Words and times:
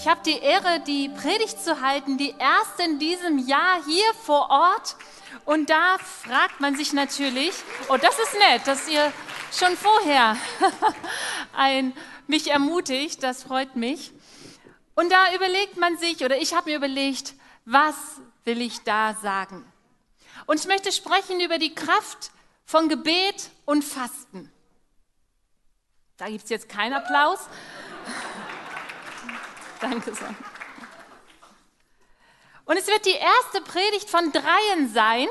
Ich 0.00 0.08
habe 0.08 0.22
die 0.24 0.38
Ehre, 0.38 0.80
die 0.80 1.10
Predigt 1.10 1.62
zu 1.62 1.82
halten, 1.82 2.16
die 2.16 2.34
erste 2.38 2.84
in 2.84 2.98
diesem 2.98 3.36
Jahr 3.46 3.84
hier 3.84 4.14
vor 4.14 4.48
Ort. 4.48 4.96
Und 5.44 5.68
da 5.68 5.98
fragt 5.98 6.58
man 6.58 6.74
sich 6.74 6.94
natürlich, 6.94 7.52
oh, 7.90 7.98
das 7.98 8.18
ist 8.18 8.34
nett, 8.48 8.66
dass 8.66 8.88
ihr 8.88 9.12
schon 9.52 9.76
vorher 9.76 10.38
ein, 11.52 11.92
mich 12.26 12.50
ermutigt, 12.50 13.22
das 13.22 13.42
freut 13.42 13.76
mich. 13.76 14.10
Und 14.94 15.12
da 15.12 15.34
überlegt 15.34 15.76
man 15.76 15.98
sich, 15.98 16.24
oder 16.24 16.38
ich 16.38 16.54
habe 16.54 16.70
mir 16.70 16.78
überlegt, 16.78 17.34
was 17.66 17.94
will 18.44 18.62
ich 18.62 18.82
da 18.84 19.14
sagen? 19.20 19.70
Und 20.46 20.60
ich 20.60 20.66
möchte 20.66 20.92
sprechen 20.92 21.40
über 21.40 21.58
die 21.58 21.74
Kraft 21.74 22.30
von 22.64 22.88
Gebet 22.88 23.50
und 23.66 23.84
Fasten. 23.84 24.50
Da 26.16 26.28
gibt 26.28 26.44
es 26.44 26.50
jetzt 26.50 26.70
keinen 26.70 26.94
Applaus. 26.94 27.40
Danke 29.80 30.14
so. 30.14 30.26
Und 32.66 32.76
es 32.76 32.86
wird 32.86 33.04
die 33.06 33.10
erste 33.10 33.60
Predigt 33.62 34.08
von 34.08 34.30
dreien 34.30 34.92
sein, 34.92 35.26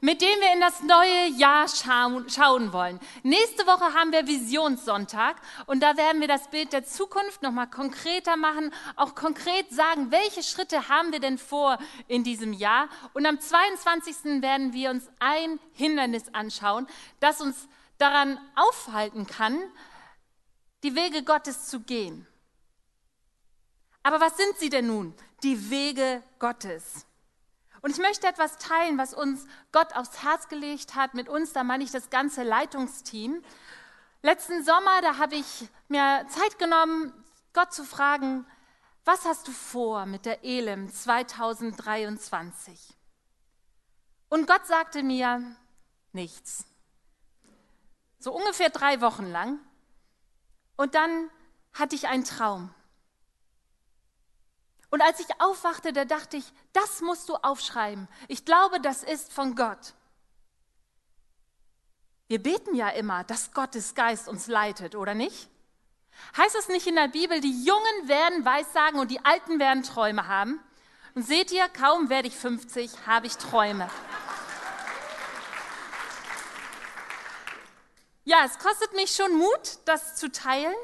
mit 0.00 0.22
dem 0.22 0.40
wir 0.40 0.52
in 0.52 0.60
das 0.60 0.82
neue 0.82 1.26
Jahr 1.36 1.66
schauen 1.68 2.72
wollen. 2.72 3.00
Nächste 3.24 3.66
Woche 3.66 3.94
haben 3.94 4.12
wir 4.12 4.26
Visionssonntag 4.26 5.36
und 5.66 5.82
da 5.82 5.96
werden 5.96 6.20
wir 6.20 6.28
das 6.28 6.48
Bild 6.48 6.72
der 6.72 6.84
Zukunft 6.84 7.42
nochmal 7.42 7.68
konkreter 7.68 8.36
machen, 8.36 8.72
auch 8.96 9.14
konkret 9.14 9.70
sagen, 9.70 10.10
welche 10.10 10.42
Schritte 10.42 10.88
haben 10.88 11.12
wir 11.12 11.20
denn 11.20 11.36
vor 11.36 11.78
in 12.06 12.22
diesem 12.22 12.52
Jahr. 12.52 12.88
Und 13.12 13.26
am 13.26 13.40
22. 13.40 14.40
werden 14.40 14.72
wir 14.72 14.90
uns 14.90 15.08
ein 15.18 15.58
Hindernis 15.72 16.32
anschauen, 16.32 16.86
das 17.20 17.40
uns 17.40 17.68
daran 17.98 18.38
aufhalten 18.54 19.26
kann, 19.26 19.60
die 20.84 20.94
Wege 20.94 21.24
Gottes 21.24 21.66
zu 21.66 21.80
gehen. 21.80 22.26
Aber 24.08 24.22
was 24.22 24.38
sind 24.38 24.56
sie 24.56 24.70
denn 24.70 24.86
nun? 24.86 25.14
Die 25.42 25.68
Wege 25.68 26.22
Gottes. 26.38 27.04
Und 27.82 27.90
ich 27.90 27.98
möchte 27.98 28.26
etwas 28.26 28.56
teilen, 28.56 28.96
was 28.96 29.12
uns 29.12 29.46
Gott 29.70 29.94
aufs 29.94 30.22
Herz 30.22 30.48
gelegt 30.48 30.94
hat, 30.94 31.12
mit 31.12 31.28
uns, 31.28 31.52
da 31.52 31.62
meine 31.62 31.84
ich 31.84 31.90
das 31.90 32.08
ganze 32.08 32.42
Leitungsteam. 32.42 33.42
Letzten 34.22 34.64
Sommer, 34.64 35.02
da 35.02 35.18
habe 35.18 35.34
ich 35.34 35.68
mir 35.88 36.24
Zeit 36.30 36.58
genommen, 36.58 37.12
Gott 37.52 37.74
zu 37.74 37.84
fragen, 37.84 38.46
was 39.04 39.26
hast 39.26 39.46
du 39.46 39.52
vor 39.52 40.06
mit 40.06 40.24
der 40.24 40.42
Elem 40.42 40.90
2023? 40.90 42.96
Und 44.30 44.46
Gott 44.46 44.66
sagte 44.66 45.02
mir, 45.02 45.54
nichts. 46.12 46.64
So 48.20 48.32
ungefähr 48.32 48.70
drei 48.70 49.02
Wochen 49.02 49.26
lang. 49.26 49.58
Und 50.78 50.94
dann 50.94 51.28
hatte 51.74 51.94
ich 51.94 52.08
einen 52.08 52.24
Traum. 52.24 52.74
Und 54.90 55.02
als 55.02 55.20
ich 55.20 55.40
aufwachte, 55.40 55.92
da 55.92 56.04
dachte 56.04 56.36
ich, 56.36 56.44
das 56.72 57.00
musst 57.02 57.28
du 57.28 57.36
aufschreiben. 57.36 58.08
Ich 58.26 58.44
glaube, 58.44 58.80
das 58.80 59.02
ist 59.02 59.32
von 59.32 59.54
Gott. 59.54 59.94
Wir 62.26 62.42
beten 62.42 62.74
ja 62.74 62.88
immer, 62.90 63.24
dass 63.24 63.52
Gottes 63.52 63.94
Geist 63.94 64.28
uns 64.28 64.46
leitet, 64.46 64.94
oder 64.94 65.14
nicht? 65.14 65.48
Heißt 66.36 66.56
es 66.56 66.68
nicht 66.68 66.86
in 66.86 66.96
der 66.96 67.08
Bibel, 67.08 67.40
die 67.40 67.64
Jungen 67.64 68.08
werden 68.08 68.44
Weissagen 68.44 68.98
und 68.98 69.10
die 69.10 69.24
Alten 69.24 69.58
werden 69.58 69.82
Träume 69.82 70.26
haben? 70.26 70.60
Und 71.14 71.22
seht 71.22 71.52
ihr, 71.52 71.68
kaum 71.68 72.10
werde 72.10 72.28
ich 72.28 72.36
50, 72.36 73.06
habe 73.06 73.26
ich 73.26 73.36
Träume. 73.36 73.90
Ja, 78.24 78.44
es 78.44 78.58
kostet 78.58 78.92
mich 78.92 79.14
schon 79.14 79.36
Mut, 79.36 79.78
das 79.86 80.16
zu 80.16 80.30
teilen, 80.30 80.76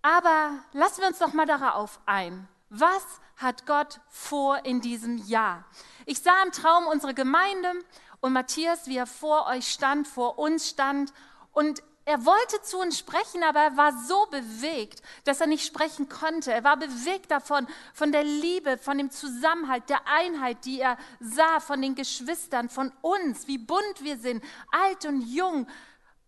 aber 0.00 0.52
lassen 0.72 1.02
wir 1.02 1.08
uns 1.08 1.18
doch 1.18 1.34
mal 1.34 1.44
darauf 1.44 2.00
ein. 2.06 2.48
Was 2.70 3.04
hat 3.36 3.66
Gott 3.66 4.00
vor 4.08 4.64
in 4.64 4.80
diesem 4.80 5.18
Jahr? 5.26 5.64
Ich 6.06 6.20
sah 6.20 6.42
im 6.42 6.52
Traum 6.52 6.86
unsere 6.86 7.14
Gemeinde 7.14 7.72
und 8.20 8.32
Matthias, 8.32 8.86
wie 8.86 8.96
er 8.96 9.06
vor 9.06 9.46
euch 9.46 9.68
stand, 9.68 10.06
vor 10.06 10.38
uns 10.38 10.68
stand 10.68 11.12
und 11.52 11.82
er 12.04 12.24
wollte 12.24 12.62
zu 12.62 12.78
uns 12.78 12.98
sprechen, 12.98 13.42
aber 13.42 13.60
er 13.60 13.76
war 13.76 13.92
so 13.92 14.26
bewegt, 14.30 15.02
dass 15.24 15.42
er 15.42 15.46
nicht 15.46 15.66
sprechen 15.66 16.08
konnte. 16.08 16.50
Er 16.50 16.64
war 16.64 16.78
bewegt 16.78 17.30
davon, 17.30 17.66
von 17.92 18.12
der 18.12 18.24
Liebe, 18.24 18.78
von 18.78 18.96
dem 18.96 19.10
Zusammenhalt, 19.10 19.90
der 19.90 20.06
Einheit, 20.06 20.64
die 20.64 20.80
er 20.80 20.96
sah, 21.20 21.60
von 21.60 21.82
den 21.82 21.94
Geschwistern, 21.94 22.70
von 22.70 22.92
uns, 23.02 23.46
wie 23.46 23.58
bunt 23.58 24.02
wir 24.02 24.16
sind, 24.16 24.42
alt 24.70 25.04
und 25.04 25.20
jung 25.20 25.66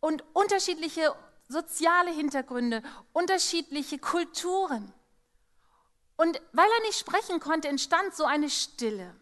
und 0.00 0.22
unterschiedliche 0.34 1.14
soziale 1.48 2.10
Hintergründe, 2.10 2.82
unterschiedliche 3.14 3.98
Kulturen. 3.98 4.92
Und 6.20 6.38
weil 6.52 6.68
er 6.68 6.82
nicht 6.82 6.98
sprechen 6.98 7.40
konnte, 7.40 7.68
entstand 7.68 8.14
so 8.14 8.26
eine 8.26 8.50
Stille. 8.50 9.16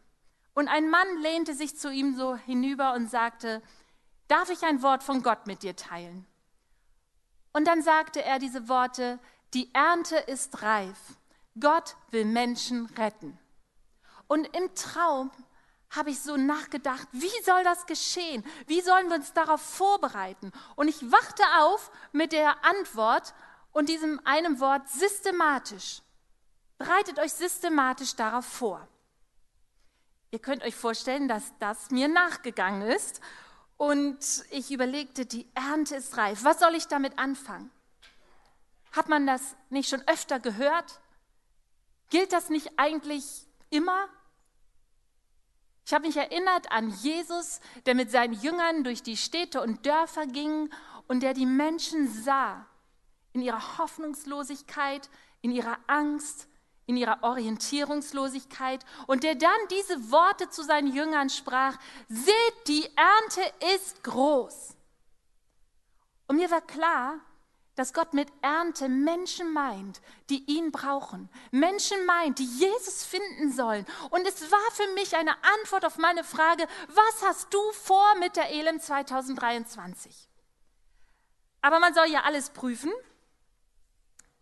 Und 0.53 0.67
ein 0.67 0.91
Mann 0.91 1.07
lehnte 1.23 1.55
sich 1.55 1.79
zu 1.79 1.93
ihm 1.93 2.17
so 2.17 2.35
hinüber 2.35 2.95
und 2.95 3.09
sagte, 3.09 3.63
darf 4.27 4.51
ich 4.51 4.65
ein 4.65 4.83
Wort 4.83 5.05
von 5.05 5.23
Gott 5.23 5.47
mit 5.47 5.63
dir 5.63 5.77
teilen? 5.77 6.27
Und 7.53 7.69
dann 7.69 7.83
sagte 7.83 8.25
er 8.25 8.41
diese 8.41 8.69
Worte, 8.69 9.21
die 9.55 9.73
Ernte 9.73 10.17
ist 10.17 10.61
reif. 10.63 10.99
Gott 11.61 11.95
will 12.11 12.25
Menschen 12.25 12.87
retten. 12.87 13.39
Und 14.27 14.57
im 14.57 14.75
Traum 14.75 15.31
habe 15.91 16.11
ich 16.11 16.19
so 16.19 16.37
nachgedacht, 16.37 17.07
wie 17.13 17.43
soll 17.45 17.63
das 17.63 17.87
geschehen? 17.87 18.45
Wie 18.67 18.81
sollen 18.81 19.09
wir 19.09 19.19
uns 19.19 19.33
darauf 19.33 19.61
vorbereiten? 19.61 20.51
Und 20.75 20.89
ich 20.89 21.13
wachte 21.13 21.45
auf 21.61 21.93
mit 22.11 22.33
der 22.33 22.65
Antwort 22.65 23.35
und 23.71 23.89
diesem 23.89 24.21
einem 24.25 24.59
Wort 24.59 24.89
systematisch. 24.89 26.03
Bereitet 26.79 27.19
euch 27.19 27.33
systematisch 27.33 28.15
darauf 28.15 28.45
vor. 28.45 28.87
Ihr 30.31 30.39
könnt 30.39 30.63
euch 30.63 30.77
vorstellen, 30.77 31.27
dass 31.27 31.53
das 31.59 31.91
mir 31.91 32.09
nachgegangen 32.09 32.83
ist 32.83 33.21
und 33.77 34.19
ich 34.51 34.71
überlegte, 34.71 35.27
die 35.27 35.49
Ernte 35.55 35.97
ist 35.97 36.17
reif. 36.17 36.45
Was 36.45 36.61
soll 36.61 36.75
ich 36.75 36.87
damit 36.87 37.19
anfangen? 37.19 37.71
Hat 38.93 39.09
man 39.09 39.27
das 39.27 39.57
nicht 39.71 39.89
schon 39.89 40.07
öfter 40.07 40.39
gehört? 40.39 41.01
Gilt 42.11 42.33
das 42.33 42.51
nicht 42.51 42.79
eigentlich 42.79 43.47
immer? 43.71 44.09
Ich 45.87 45.95
habe 45.95 46.07
mich 46.07 46.17
erinnert 46.17 46.71
an 46.71 46.91
Jesus, 46.91 47.61
der 47.87 47.95
mit 47.95 48.11
seinen 48.11 48.35
Jüngern 48.35 48.85
durch 48.85 49.03
die 49.03 49.17
Städte 49.17 49.63
und 49.63 49.87
Dörfer 49.87 50.27
ging 50.27 50.71
und 51.07 51.23
der 51.23 51.33
die 51.33 51.47
Menschen 51.47 52.13
sah 52.13 52.67
in 53.33 53.41
ihrer 53.41 53.79
Hoffnungslosigkeit, 53.79 55.09
in 55.41 55.51
ihrer 55.51 55.79
Angst, 55.87 56.48
in 56.89 56.97
ihrer 56.97 57.23
Orientierungslosigkeit 57.23 58.85
und 59.07 59.23
der 59.23 59.35
dann 59.35 59.61
diese 59.71 60.11
Worte 60.11 60.49
zu 60.49 60.65
seinen 60.65 60.93
Jüngern 60.93 61.29
sprach, 61.29 61.77
seht, 62.09 62.67
die 62.67 62.89
Ernte 62.97 63.43
ist 63.77 64.03
groß. 64.03 64.75
Und 66.29 66.37
mir 66.37 66.51
war 66.51 66.63
klar, 66.63 67.21
dass 67.75 67.93
Gott 67.93 68.15
mit 68.15 68.29
Ernte 68.41 68.89
Menschen 68.89 69.53
meint, 69.53 70.01
die 70.31 70.43
ihn 70.47 70.73
brauchen. 70.73 71.29
Menschen 71.51 72.07
meint, 72.07 72.39
die 72.39 72.47
Jesus 72.47 73.05
finden 73.05 73.53
sollen. 73.53 73.87
Und 74.09 74.27
es 74.27 74.51
war 74.51 74.71
für 74.73 74.91
mich 74.95 75.15
eine 75.15 75.37
Antwort 75.61 75.85
auf 75.85 75.99
meine 75.99 76.25
Frage, 76.25 76.67
was 76.89 77.23
hast 77.23 77.53
du 77.53 77.61
vor 77.73 78.15
mit 78.19 78.35
der 78.35 78.51
Elem 78.51 78.81
2023? 78.81 80.29
Aber 81.61 81.81
man 81.81 81.93
soll 81.93 82.07
ja 82.07 82.23
alles 82.23 82.51
prüfen. 82.51 82.91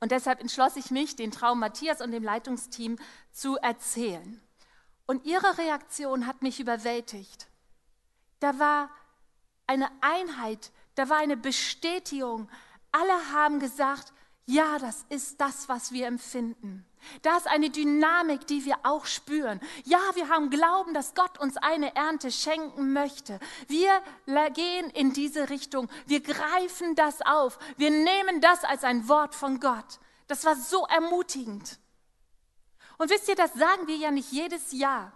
Und 0.06 0.12
deshalb 0.12 0.40
entschloss 0.40 0.76
ich 0.76 0.92
mich, 0.92 1.16
den 1.16 1.32
Traum 1.32 1.58
Matthias 1.58 2.00
und 2.00 2.12
dem 2.12 2.22
Leitungsteam 2.22 2.96
zu 3.32 3.56
erzählen. 3.56 4.40
Und 5.04 5.26
ihre 5.26 5.58
Reaktion 5.58 6.28
hat 6.28 6.42
mich 6.42 6.60
überwältigt. 6.60 7.48
Da 8.38 8.60
war 8.60 8.88
eine 9.66 9.90
Einheit, 10.02 10.70
da 10.94 11.08
war 11.08 11.16
eine 11.16 11.36
Bestätigung. 11.36 12.48
Alle 12.92 13.32
haben 13.32 13.58
gesagt, 13.58 14.12
ja, 14.46 14.78
das 14.78 15.04
ist 15.08 15.40
das, 15.40 15.68
was 15.68 15.90
wir 15.90 16.06
empfinden. 16.06 16.86
Da 17.22 17.36
ist 17.36 17.48
eine 17.48 17.68
Dynamik, 17.68 18.46
die 18.46 18.64
wir 18.64 18.76
auch 18.84 19.04
spüren. 19.04 19.60
Ja, 19.84 19.98
wir 20.14 20.28
haben 20.28 20.50
Glauben, 20.50 20.94
dass 20.94 21.14
Gott 21.14 21.38
uns 21.38 21.56
eine 21.56 21.94
Ernte 21.96 22.30
schenken 22.30 22.92
möchte. 22.92 23.40
Wir 23.66 24.02
gehen 24.54 24.90
in 24.90 25.12
diese 25.12 25.50
Richtung. 25.50 25.88
Wir 26.06 26.20
greifen 26.20 26.94
das 26.94 27.22
auf. 27.22 27.58
Wir 27.76 27.90
nehmen 27.90 28.40
das 28.40 28.62
als 28.64 28.84
ein 28.84 29.08
Wort 29.08 29.34
von 29.34 29.58
Gott. 29.58 29.98
Das 30.28 30.44
war 30.44 30.54
so 30.54 30.86
ermutigend. 30.86 31.78
Und 32.98 33.10
wisst 33.10 33.28
ihr, 33.28 33.36
das 33.36 33.52
sagen 33.54 33.88
wir 33.88 33.96
ja 33.96 34.12
nicht 34.12 34.30
jedes 34.30 34.72
Jahr. 34.72 35.12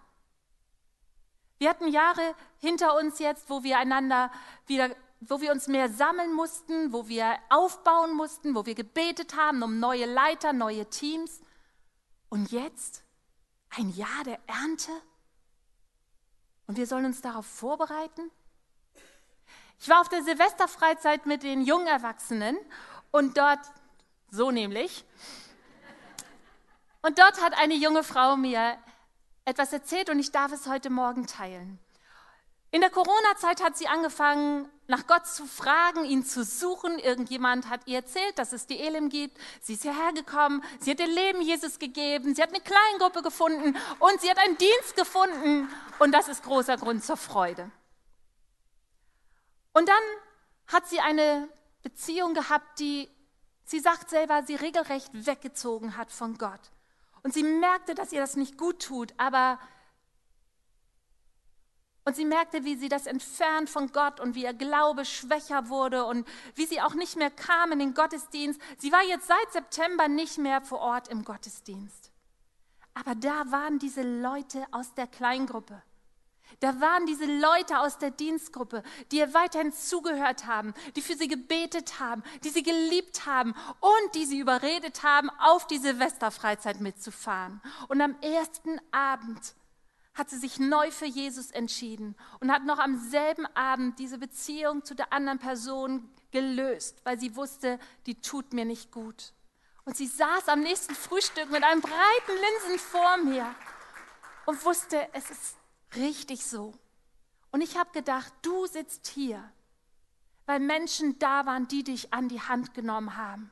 Wir 1.59 1.71
hatten 1.71 1.89
Jahre 1.89 2.35
hinter 2.59 2.97
uns 2.97 3.19
jetzt, 3.21 3.49
wo 3.49 3.63
wir 3.63 3.79
einander 3.79 4.31
wieder 4.67 4.91
wo 5.21 5.41
wir 5.41 5.53
uns 5.53 5.69
mehr 5.69 5.89
sammeln 5.91 6.33
mussten, 6.33 6.93
wo 6.93 7.07
wir 7.07 7.39
aufbauen 7.51 8.15
mussten, 8.15 8.55
wo 8.55 8.65
wir 8.65 8.75
gebetet 8.75 9.37
haben 9.37 9.63
um 9.63 9.79
neue 9.79 10.07
Leiter, 10.07 10.53
neue 10.53 10.89
Teams. 10.89 11.41
Und 12.31 12.51
jetzt 12.53 13.05
ein 13.71 13.91
Jahr 13.91 14.25
der 14.25 14.39
Ernte? 14.47 14.93
Und 16.67 16.77
wir 16.77 16.87
sollen 16.87 17.05
uns 17.05 17.21
darauf 17.21 17.47
vorbereiten? 17.47 18.31
Ich 19.79 19.89
war 19.89 20.01
auf 20.01 20.09
der 20.09 20.23
Silvesterfreizeit 20.23 21.27
mit 21.27 21.43
den 21.43 21.63
jungen 21.63 21.87
Erwachsenen 21.87 22.57
und 23.11 23.37
dort, 23.37 23.61
so 24.31 24.51
nämlich, 24.51 25.05
und 27.03 27.19
dort 27.19 27.43
hat 27.43 27.55
eine 27.59 27.75
junge 27.75 28.05
Frau 28.05 28.37
mir 28.37 28.77
etwas 29.47 29.73
erzählt 29.73 30.11
und 30.11 30.19
ich 30.19 30.33
darf 30.33 30.53
es 30.53 30.67
heute 30.67 30.91
Morgen 30.91 31.27
teilen. 31.27 31.79
In 32.73 32.83
der 32.83 32.91
Corona-Zeit 32.91 33.63
hat 33.63 33.77
sie 33.77 33.89
angefangen, 33.89 34.69
nach 34.91 35.07
Gott 35.07 35.27
zu 35.27 35.47
fragen, 35.47 36.05
ihn 36.05 36.25
zu 36.25 36.45
suchen. 36.45 36.99
Irgendjemand 36.99 37.71
hat 37.71 37.87
ihr 37.87 37.99
erzählt, 37.99 38.39
dass 38.39 38.53
es 38.53 38.67
die 38.67 38.81
Elim 38.81 39.09
gibt. 39.09 39.39
Sie 39.63 39.75
ist 39.75 39.83
hierher 39.83 40.13
gekommen, 40.13 40.63
sie 40.81 40.91
hat 40.91 41.01
ihr 41.01 41.07
Leben 41.07 41.41
Jesus 41.41 41.79
gegeben, 41.79 42.35
sie 42.35 42.43
hat 42.43 42.51
eine 42.51 42.61
Kleingruppe 42.61 43.23
gefunden 43.23 43.79
und 44.01 44.21
sie 44.21 44.29
hat 44.29 44.39
einen 44.39 44.59
Dienst 44.59 44.97
gefunden. 44.97 45.69
Und 46.01 46.13
das 46.13 46.29
ist 46.29 46.43
großer 46.43 46.77
Grund 46.77 47.05
zur 47.05 47.17
Freude. 47.17 47.71
Und 49.73 49.89
dann 49.89 50.03
hat 50.67 50.89
sie 50.89 51.01
eine 51.01 51.49
Beziehung 51.83 52.35
gehabt, 52.35 52.81
die, 52.81 53.09
sie 53.65 53.79
sagt 53.79 54.11
selber, 54.11 54.43
sie 54.43 54.57
regelrecht 54.57 55.11
weggezogen 55.13 55.97
hat 55.97 56.11
von 56.11 56.37
Gott. 56.37 56.61
Und 57.23 57.33
sie 57.33 57.45
merkte, 57.45 57.95
dass 57.95 58.13
ihr 58.13 58.21
das 58.21 58.35
nicht 58.35 58.59
gut 58.59 58.83
tut, 58.83 59.15
aber 59.19 59.61
und 62.05 62.17
sie 62.17 62.25
merkte, 62.25 62.65
wie 62.65 62.77
sie 62.77 62.89
das 62.89 63.07
entfernt 63.07 63.69
von 63.69 63.93
Gott 63.93 64.21
und 64.21 64.35
wie 64.35 64.45
ihr 64.45 64.55
Glaube 64.55 65.05
schwächer 65.05 65.69
wurde 65.69 66.05
und 66.07 66.27
wie 66.55 66.67
sie 66.67 66.81
auch 66.81 66.95
nicht 66.95 67.17
mehr 67.17 67.31
kam 67.31 67.73
in 67.73 67.79
den 67.79 67.95
Gottesdienst. 67.95 68.61
Sie 68.79 68.91
war 68.91 69.03
jetzt 69.03 69.27
seit 69.27 69.53
September 69.53 70.09
nicht 70.09 70.39
mehr 70.39 70.63
vor 70.63 70.81
Ort 70.81 71.09
im 71.09 71.25
Gottesdienst. 71.25 72.11
Aber 72.95 73.15
da 73.15 73.51
waren 73.51 73.79
diese 73.79 74.03
Leute 74.03 74.67
aus 74.73 74.95
der 74.95 75.07
Kleingruppe. 75.07 75.83
Da 76.59 76.81
waren 76.81 77.07
diese 77.07 77.27
Leute 77.27 77.79
aus 77.79 77.99
der 77.99 78.11
Dienstgruppe, 78.11 78.83
die 79.13 79.19
ihr 79.19 79.33
weiterhin 79.33 79.73
zugehört 79.73 80.47
haben, 80.47 80.75
die 80.97 81.03
für 81.03 81.15
sie 81.15 81.29
gebetet 81.29 82.01
haben, 82.01 82.25
die 82.43 82.51
sie 82.51 82.65
geliebt 82.65 83.25
haben 83.25 83.55
und 83.81 84.15
die 84.15 84.27
sie 84.27 84.41
überredet 84.41 85.05
haben, 85.05 85.31
auf 85.39 85.67
die 85.69 85.79
Silvesterfreizeit 85.79 86.81
mitzufahren. 86.81 87.63
Und 87.89 88.01
am 88.01 88.17
ersten 88.21 88.81
Abend 88.91 89.55
hat 90.21 90.29
sie 90.29 90.37
sich 90.37 90.61
neu 90.61 90.91
für 90.91 91.07
Jesus 91.07 91.51
entschieden 91.51 92.15
und 92.41 92.53
hat 92.53 92.67
noch 92.67 92.79
am 92.79 92.99
selben 92.99 93.47
Abend 93.57 93.99
diese 93.99 94.19
Beziehung 94.19 94.85
zu 94.85 94.95
der 94.95 95.15
anderen 95.15 95.39
Person 95.39 96.11
gelöst, 96.31 97.01
weil 97.05 97.19
sie 97.19 97.37
wusste, 97.37 97.79
die 98.05 98.21
tut 98.21 98.53
mir 98.53 98.67
nicht 98.67 98.93
gut. 98.93 99.33
Und 99.87 99.97
sie 99.97 100.07
saß 100.07 100.49
am 100.49 100.61
nächsten 100.61 100.95
Frühstück 100.95 101.51
mit 101.51 101.65
einem 101.65 101.81
breiten 101.81 101.97
Linsen 102.27 102.79
vor 102.79 103.17
mir 103.17 103.55
und 104.45 104.63
wusste, 104.67 105.09
es 105.15 105.31
ist 105.31 105.57
richtig 105.97 106.45
so. 106.45 106.75
Und 107.51 107.63
ich 107.63 107.79
habe 107.79 107.91
gedacht, 107.93 108.31
du 108.43 108.67
sitzt 108.67 109.07
hier, 109.07 109.43
weil 110.45 110.61
Menschen 110.61 111.19
da 111.19 111.47
waren, 111.47 111.67
die 111.67 111.83
dich 111.83 112.13
an 112.13 112.29
die 112.29 112.43
Hand 112.43 112.75
genommen 112.75 113.17
haben. 113.17 113.51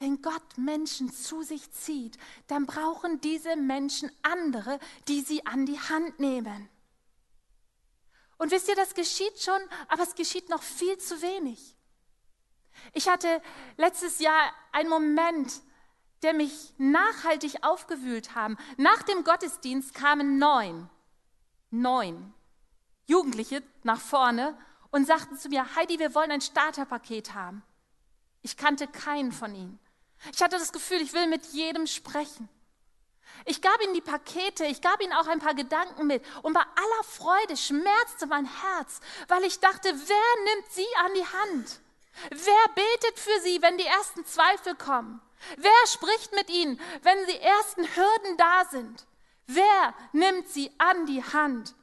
Wenn 0.00 0.22
Gott 0.22 0.56
Menschen 0.56 1.12
zu 1.12 1.42
sich 1.42 1.70
zieht, 1.72 2.16
dann 2.46 2.64
brauchen 2.64 3.20
diese 3.20 3.54
Menschen 3.56 4.10
andere, 4.22 4.78
die 5.08 5.20
sie 5.20 5.44
an 5.44 5.66
die 5.66 5.78
Hand 5.78 6.18
nehmen. 6.18 6.70
Und 8.38 8.50
wisst 8.50 8.68
ihr, 8.68 8.76
das 8.76 8.94
geschieht 8.94 9.38
schon, 9.38 9.60
aber 9.88 10.02
es 10.02 10.14
geschieht 10.14 10.48
noch 10.48 10.62
viel 10.62 10.96
zu 10.96 11.20
wenig. 11.20 11.76
Ich 12.94 13.10
hatte 13.10 13.42
letztes 13.76 14.20
Jahr 14.20 14.50
einen 14.72 14.88
Moment, 14.88 15.60
der 16.22 16.32
mich 16.32 16.72
nachhaltig 16.78 17.62
aufgewühlt 17.62 18.34
haben. 18.34 18.56
Nach 18.78 19.02
dem 19.02 19.22
Gottesdienst 19.22 19.92
kamen 19.92 20.38
neun, 20.38 20.88
neun 21.70 22.32
Jugendliche 23.06 23.62
nach 23.82 24.00
vorne 24.00 24.56
und 24.90 25.06
sagten 25.06 25.36
zu 25.36 25.50
mir, 25.50 25.76
Heidi, 25.76 25.98
wir 25.98 26.14
wollen 26.14 26.30
ein 26.30 26.40
Starterpaket 26.40 27.34
haben. 27.34 27.62
Ich 28.40 28.56
kannte 28.56 28.86
keinen 28.86 29.32
von 29.32 29.54
ihnen. 29.54 29.78
Ich 30.32 30.42
hatte 30.42 30.58
das 30.58 30.72
Gefühl, 30.72 31.00
ich 31.00 31.12
will 31.12 31.26
mit 31.26 31.46
jedem 31.46 31.86
sprechen. 31.86 32.48
Ich 33.46 33.62
gab 33.62 33.80
ihnen 33.82 33.94
die 33.94 34.02
Pakete, 34.02 34.66
ich 34.66 34.82
gab 34.82 35.00
ihnen 35.00 35.12
auch 35.12 35.26
ein 35.26 35.38
paar 35.38 35.54
Gedanken 35.54 36.06
mit. 36.06 36.22
Und 36.42 36.52
bei 36.52 36.60
aller 36.60 37.04
Freude 37.04 37.56
schmerzte 37.56 38.26
mein 38.26 38.44
Herz, 38.44 39.00
weil 39.28 39.44
ich 39.44 39.60
dachte, 39.60 39.88
wer 39.88 40.54
nimmt 40.54 40.72
sie 40.72 40.86
an 41.04 41.14
die 41.14 41.26
Hand? 41.26 41.80
Wer 42.30 42.74
betet 42.74 43.18
für 43.18 43.40
sie, 43.42 43.62
wenn 43.62 43.78
die 43.78 43.86
ersten 43.86 44.26
Zweifel 44.26 44.74
kommen? 44.74 45.22
Wer 45.56 45.86
spricht 45.86 46.32
mit 46.34 46.50
ihnen, 46.50 46.78
wenn 47.02 47.26
die 47.26 47.40
ersten 47.40 47.84
Hürden 47.84 48.36
da 48.36 48.64
sind? 48.70 49.06
Wer 49.46 49.94
nimmt 50.12 50.48
sie 50.48 50.70
an 50.78 51.06
die 51.06 51.24
Hand? 51.24 51.74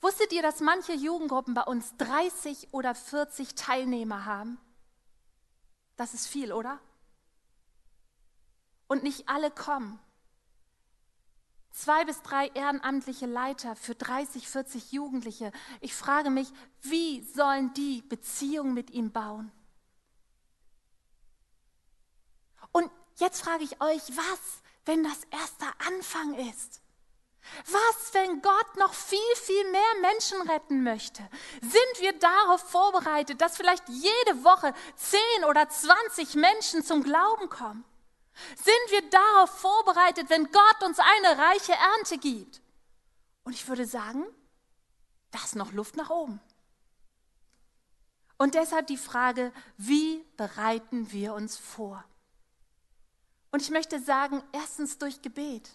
Wusstet 0.00 0.32
ihr, 0.32 0.42
dass 0.42 0.60
manche 0.60 0.92
Jugendgruppen 0.92 1.54
bei 1.54 1.62
uns 1.62 1.96
30 1.96 2.68
oder 2.72 2.94
40 2.94 3.54
Teilnehmer 3.54 4.26
haben? 4.26 4.60
Das 5.96 6.14
ist 6.14 6.26
viel, 6.26 6.52
oder? 6.52 6.80
Und 8.86 9.02
nicht 9.02 9.28
alle 9.28 9.50
kommen. 9.50 9.98
Zwei 11.70 12.04
bis 12.04 12.22
drei 12.22 12.48
ehrenamtliche 12.48 13.26
Leiter 13.26 13.74
für 13.74 13.96
30, 13.96 14.48
40 14.48 14.92
Jugendliche. 14.92 15.50
Ich 15.80 15.94
frage 15.94 16.30
mich, 16.30 16.48
wie 16.82 17.22
sollen 17.22 17.74
die 17.74 18.02
Beziehungen 18.02 18.74
mit 18.74 18.90
ihm 18.90 19.10
bauen? 19.10 19.50
Und 22.70 22.90
jetzt 23.16 23.42
frage 23.42 23.64
ich 23.64 23.80
euch, 23.80 24.02
was, 24.16 24.62
wenn 24.84 25.02
das 25.02 25.24
erst 25.30 25.60
der 25.60 25.74
Anfang 25.86 26.34
ist? 26.34 26.83
Was, 27.66 28.14
wenn 28.14 28.42
Gott 28.42 28.76
noch 28.76 28.94
viel, 28.94 29.18
viel 29.36 29.70
mehr 29.70 29.94
Menschen 30.00 30.40
retten 30.42 30.82
möchte? 30.82 31.22
Sind 31.60 32.00
wir 32.00 32.18
darauf 32.18 32.60
vorbereitet, 32.70 33.40
dass 33.40 33.56
vielleicht 33.56 33.88
jede 33.88 34.44
Woche 34.44 34.72
10 34.96 35.44
oder 35.48 35.68
20 35.68 36.34
Menschen 36.34 36.84
zum 36.84 37.02
Glauben 37.02 37.48
kommen? 37.48 37.84
Sind 38.56 38.90
wir 38.90 39.10
darauf 39.10 39.50
vorbereitet, 39.50 40.30
wenn 40.30 40.50
Gott 40.50 40.82
uns 40.84 40.98
eine 40.98 41.38
reiche 41.38 41.72
Ernte 41.72 42.18
gibt? 42.18 42.60
Und 43.44 43.52
ich 43.52 43.68
würde 43.68 43.86
sagen, 43.86 44.24
da 45.30 45.38
ist 45.44 45.54
noch 45.54 45.72
Luft 45.72 45.96
nach 45.96 46.10
oben. 46.10 46.40
Und 48.38 48.54
deshalb 48.54 48.88
die 48.88 48.96
Frage, 48.96 49.52
wie 49.76 50.24
bereiten 50.36 51.12
wir 51.12 51.34
uns 51.34 51.56
vor? 51.56 52.04
Und 53.52 53.62
ich 53.62 53.70
möchte 53.70 54.00
sagen, 54.00 54.42
erstens 54.52 54.98
durch 54.98 55.22
Gebet 55.22 55.70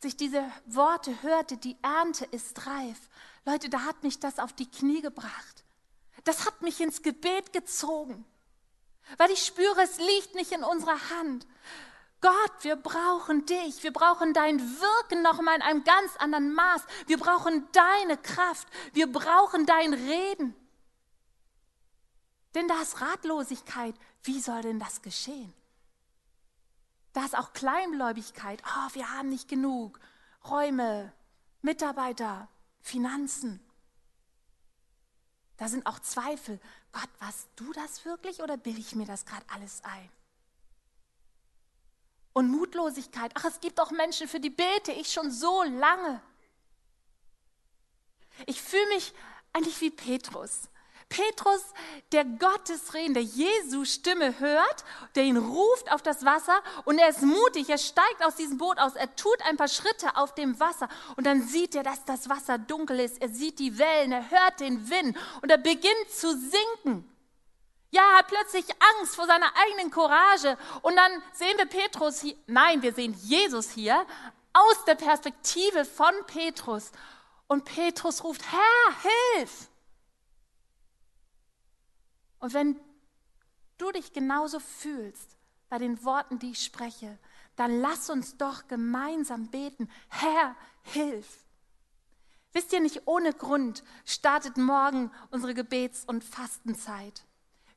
sich 0.00 0.16
diese 0.16 0.44
Worte 0.66 1.22
hörte, 1.22 1.56
die 1.56 1.76
Ernte 1.82 2.24
ist 2.26 2.66
reif. 2.66 2.98
Leute, 3.44 3.68
da 3.68 3.82
hat 3.84 4.02
mich 4.02 4.18
das 4.18 4.38
auf 4.38 4.52
die 4.52 4.70
Knie 4.70 5.02
gebracht. 5.02 5.64
Das 6.24 6.46
hat 6.46 6.62
mich 6.62 6.80
ins 6.80 7.02
Gebet 7.02 7.52
gezogen, 7.52 8.24
weil 9.16 9.30
ich 9.30 9.44
spüre, 9.44 9.82
es 9.82 9.98
liegt 9.98 10.34
nicht 10.34 10.52
in 10.52 10.64
unserer 10.64 11.10
Hand. 11.10 11.46
Gott, 12.20 12.52
wir 12.60 12.76
brauchen 12.76 13.46
dich. 13.46 13.82
Wir 13.82 13.92
brauchen 13.92 14.34
dein 14.34 14.60
Wirken 14.60 15.22
noch 15.22 15.40
mal 15.40 15.56
in 15.56 15.62
einem 15.62 15.84
ganz 15.84 16.16
anderen 16.16 16.52
Maß. 16.52 16.82
Wir 17.06 17.18
brauchen 17.18 17.66
deine 17.72 18.18
Kraft. 18.18 18.68
Wir 18.92 19.10
brauchen 19.10 19.64
dein 19.64 19.94
Reden. 19.94 20.54
Denn 22.54 22.68
da 22.68 22.82
ist 22.82 23.00
Ratlosigkeit. 23.00 23.94
Wie 24.22 24.38
soll 24.38 24.60
denn 24.60 24.78
das 24.78 25.00
geschehen? 25.00 25.54
Da 27.12 27.24
ist 27.24 27.36
auch 27.36 27.52
Kleingläubigkeit. 27.52 28.62
Oh, 28.64 28.94
wir 28.94 29.10
haben 29.10 29.28
nicht 29.28 29.48
genug. 29.48 29.98
Räume, 30.48 31.12
Mitarbeiter, 31.62 32.48
Finanzen. 32.80 33.60
Da 35.56 35.68
sind 35.68 35.86
auch 35.86 35.98
Zweifel. 35.98 36.58
Gott, 36.92 37.08
warst 37.18 37.48
du 37.56 37.72
das 37.72 38.04
wirklich 38.04 38.42
oder 38.42 38.56
bilde 38.56 38.80
ich 38.80 38.94
mir 38.94 39.06
das 39.06 39.26
gerade 39.26 39.44
alles 39.48 39.82
ein? 39.84 40.08
Und 42.32 42.48
Mutlosigkeit. 42.48 43.32
Ach, 43.34 43.44
es 43.44 43.60
gibt 43.60 43.80
auch 43.80 43.90
Menschen, 43.90 44.28
für 44.28 44.40
die 44.40 44.50
bete 44.50 44.92
ich 44.92 45.12
schon 45.12 45.30
so 45.30 45.62
lange. 45.64 46.22
Ich 48.46 48.62
fühle 48.62 48.86
mich 48.88 49.12
eigentlich 49.52 49.80
wie 49.80 49.90
Petrus. 49.90 50.68
Petrus, 51.10 51.60
der 52.12 52.24
Gottes 52.24 52.94
Reden, 52.94 53.14
der 53.14 53.24
Jesu 53.24 53.84
Stimme 53.84 54.38
hört, 54.38 54.84
der 55.16 55.24
ihn 55.24 55.36
ruft 55.36 55.92
auf 55.92 56.02
das 56.02 56.24
Wasser 56.24 56.62
und 56.84 56.98
er 56.98 57.08
ist 57.08 57.22
mutig, 57.22 57.68
er 57.68 57.78
steigt 57.78 58.24
aus 58.24 58.36
diesem 58.36 58.58
Boot 58.58 58.78
aus, 58.78 58.94
er 58.94 59.14
tut 59.16 59.42
ein 59.44 59.56
paar 59.56 59.68
Schritte 59.68 60.16
auf 60.16 60.34
dem 60.36 60.58
Wasser 60.60 60.88
und 61.16 61.26
dann 61.26 61.42
sieht 61.42 61.74
er, 61.74 61.82
dass 61.82 62.04
das 62.04 62.28
Wasser 62.28 62.58
dunkel 62.58 63.00
ist, 63.00 63.20
er 63.20 63.28
sieht 63.28 63.58
die 63.58 63.76
Wellen, 63.76 64.12
er 64.12 64.30
hört 64.30 64.60
den 64.60 64.88
Wind 64.88 65.18
und 65.42 65.50
er 65.50 65.58
beginnt 65.58 66.10
zu 66.10 66.32
sinken. 66.32 67.04
Ja, 67.90 68.02
er 68.02 68.18
hat 68.18 68.28
plötzlich 68.28 68.66
Angst 68.98 69.16
vor 69.16 69.26
seiner 69.26 69.52
eigenen 69.56 69.90
Courage 69.90 70.56
und 70.82 70.94
dann 70.94 71.22
sehen 71.32 71.58
wir 71.58 71.66
Petrus 71.66 72.20
hier, 72.20 72.36
nein, 72.46 72.82
wir 72.82 72.94
sehen 72.94 73.16
Jesus 73.20 73.70
hier 73.70 74.06
aus 74.52 74.84
der 74.84 74.94
Perspektive 74.94 75.84
von 75.84 76.14
Petrus 76.28 76.92
und 77.48 77.64
Petrus 77.64 78.22
ruft, 78.22 78.42
Herr, 78.52 79.36
hilf! 79.36 79.69
Und 82.40 82.54
wenn 82.54 82.80
du 83.78 83.92
dich 83.92 84.12
genauso 84.12 84.58
fühlst 84.58 85.36
bei 85.68 85.78
den 85.78 86.04
Worten, 86.04 86.38
die 86.38 86.50
ich 86.50 86.64
spreche, 86.64 87.18
dann 87.56 87.80
lass 87.80 88.10
uns 88.10 88.36
doch 88.36 88.66
gemeinsam 88.66 89.48
beten. 89.48 89.88
Herr, 90.08 90.56
hilf. 90.82 91.44
Wisst 92.52 92.72
ihr 92.72 92.80
nicht, 92.80 93.06
ohne 93.06 93.32
Grund 93.32 93.84
startet 94.04 94.56
morgen 94.56 95.10
unsere 95.30 95.54
Gebets- 95.54 96.04
und 96.04 96.24
Fastenzeit. 96.24 97.22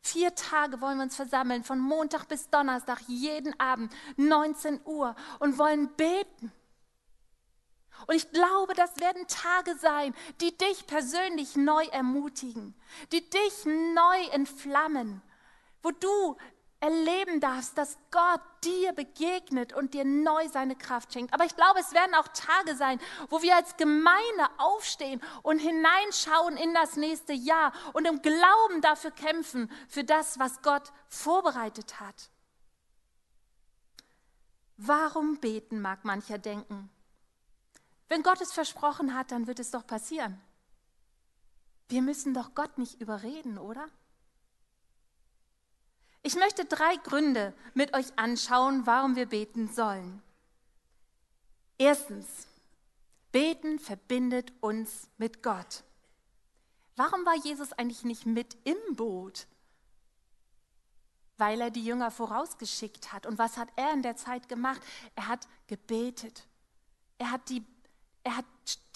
Vier 0.02 0.36
Tage 0.36 0.82
wollen 0.82 0.98
wir 0.98 1.04
uns 1.04 1.16
versammeln, 1.16 1.64
von 1.64 1.80
Montag 1.80 2.28
bis 2.28 2.50
Donnerstag, 2.50 3.02
jeden 3.08 3.58
Abend, 3.60 3.94
19 4.18 4.82
Uhr 4.86 5.16
und 5.40 5.58
wollen 5.58 5.90
beten. 5.96 6.52
Und 8.08 8.16
ich 8.16 8.32
glaube, 8.32 8.74
das 8.74 9.00
werden 9.00 9.28
Tage 9.28 9.76
sein, 9.78 10.14
die 10.42 10.58
dich 10.58 10.88
persönlich 10.88 11.56
neu 11.56 11.86
ermutigen, 11.86 12.76
die 13.12 13.30
dich 13.30 13.66
neu 13.66 14.26
entflammen, 14.32 15.22
wo 15.82 15.92
du 15.92 16.38
erleben 16.84 17.40
darfst, 17.40 17.78
dass 17.78 17.98
Gott 18.12 18.42
dir 18.66 18.92
begegnet 18.92 19.72
und 19.72 19.94
dir 19.94 20.04
neu 20.04 20.50
seine 20.50 20.76
Kraft 20.76 21.14
schenkt. 21.14 21.34
Aber 21.34 21.46
ich 21.46 21.56
glaube, 21.56 21.80
es 21.80 21.94
werden 21.94 22.14
auch 22.14 22.28
Tage 22.28 22.76
sein, 22.76 23.00
wo 23.30 23.42
wir 23.42 23.56
als 23.56 23.78
Gemeinde 23.78 24.50
aufstehen 24.58 25.22
und 25.44 25.60
hineinschauen 25.60 26.58
in 26.58 26.74
das 26.74 26.98
nächste 26.98 27.32
Jahr 27.32 27.72
und 27.94 28.06
im 28.06 28.22
Glauben 28.22 28.82
dafür 28.82 29.12
kämpfen, 29.12 29.72
für 29.88 30.04
das, 30.04 30.40
was 30.40 30.62
Gott 30.62 30.92
vorbereitet 31.08 32.02
hat. 32.02 32.30
Warum 34.76 35.38
beten, 35.38 35.80
mag 35.80 36.04
mancher 36.04 36.38
denken. 36.38 36.90
Wenn 38.14 38.22
Gott 38.22 38.42
es 38.42 38.54
versprochen 38.54 39.16
hat, 39.16 39.32
dann 39.32 39.48
wird 39.48 39.60
es 39.60 39.72
doch 39.72 39.88
passieren. 39.88 40.40
Wir 41.90 42.04
müssen 42.04 42.36
doch 42.36 42.54
Gott 42.54 42.78
nicht 42.78 43.02
überreden, 43.02 43.58
oder? 43.58 43.90
Ich 46.22 46.36
möchte 46.36 46.66
drei 46.66 46.96
Gründe 46.98 47.56
mit 47.74 47.96
euch 47.96 48.06
anschauen, 48.20 48.86
warum 48.86 49.16
wir 49.16 49.26
beten 49.26 49.68
sollen. 49.68 50.22
Erstens, 51.80 52.46
beten 53.32 53.80
verbindet 53.80 54.54
uns 54.62 55.10
mit 55.18 55.42
Gott. 55.42 55.84
Warum 56.96 57.26
war 57.26 57.36
Jesus 57.38 57.74
eigentlich 57.74 58.04
nicht 58.04 58.28
mit 58.28 58.56
im 58.64 58.96
Boot? 58.96 59.48
Weil 61.38 61.62
er 61.62 61.72
die 61.72 61.84
Jünger 61.84 62.12
vorausgeschickt 62.12 63.12
hat. 63.12 63.26
Und 63.26 63.40
was 63.40 63.58
hat 63.58 63.70
er 63.76 63.92
in 63.92 64.04
der 64.04 64.18
Zeit 64.18 64.50
gemacht? 64.50 64.84
Er 65.16 65.30
hat 65.30 65.48
gebetet. 65.66 66.46
Er 67.18 67.32
hat 67.32 67.50
die 67.50 67.66
er 68.24 68.38
hat 68.38 68.46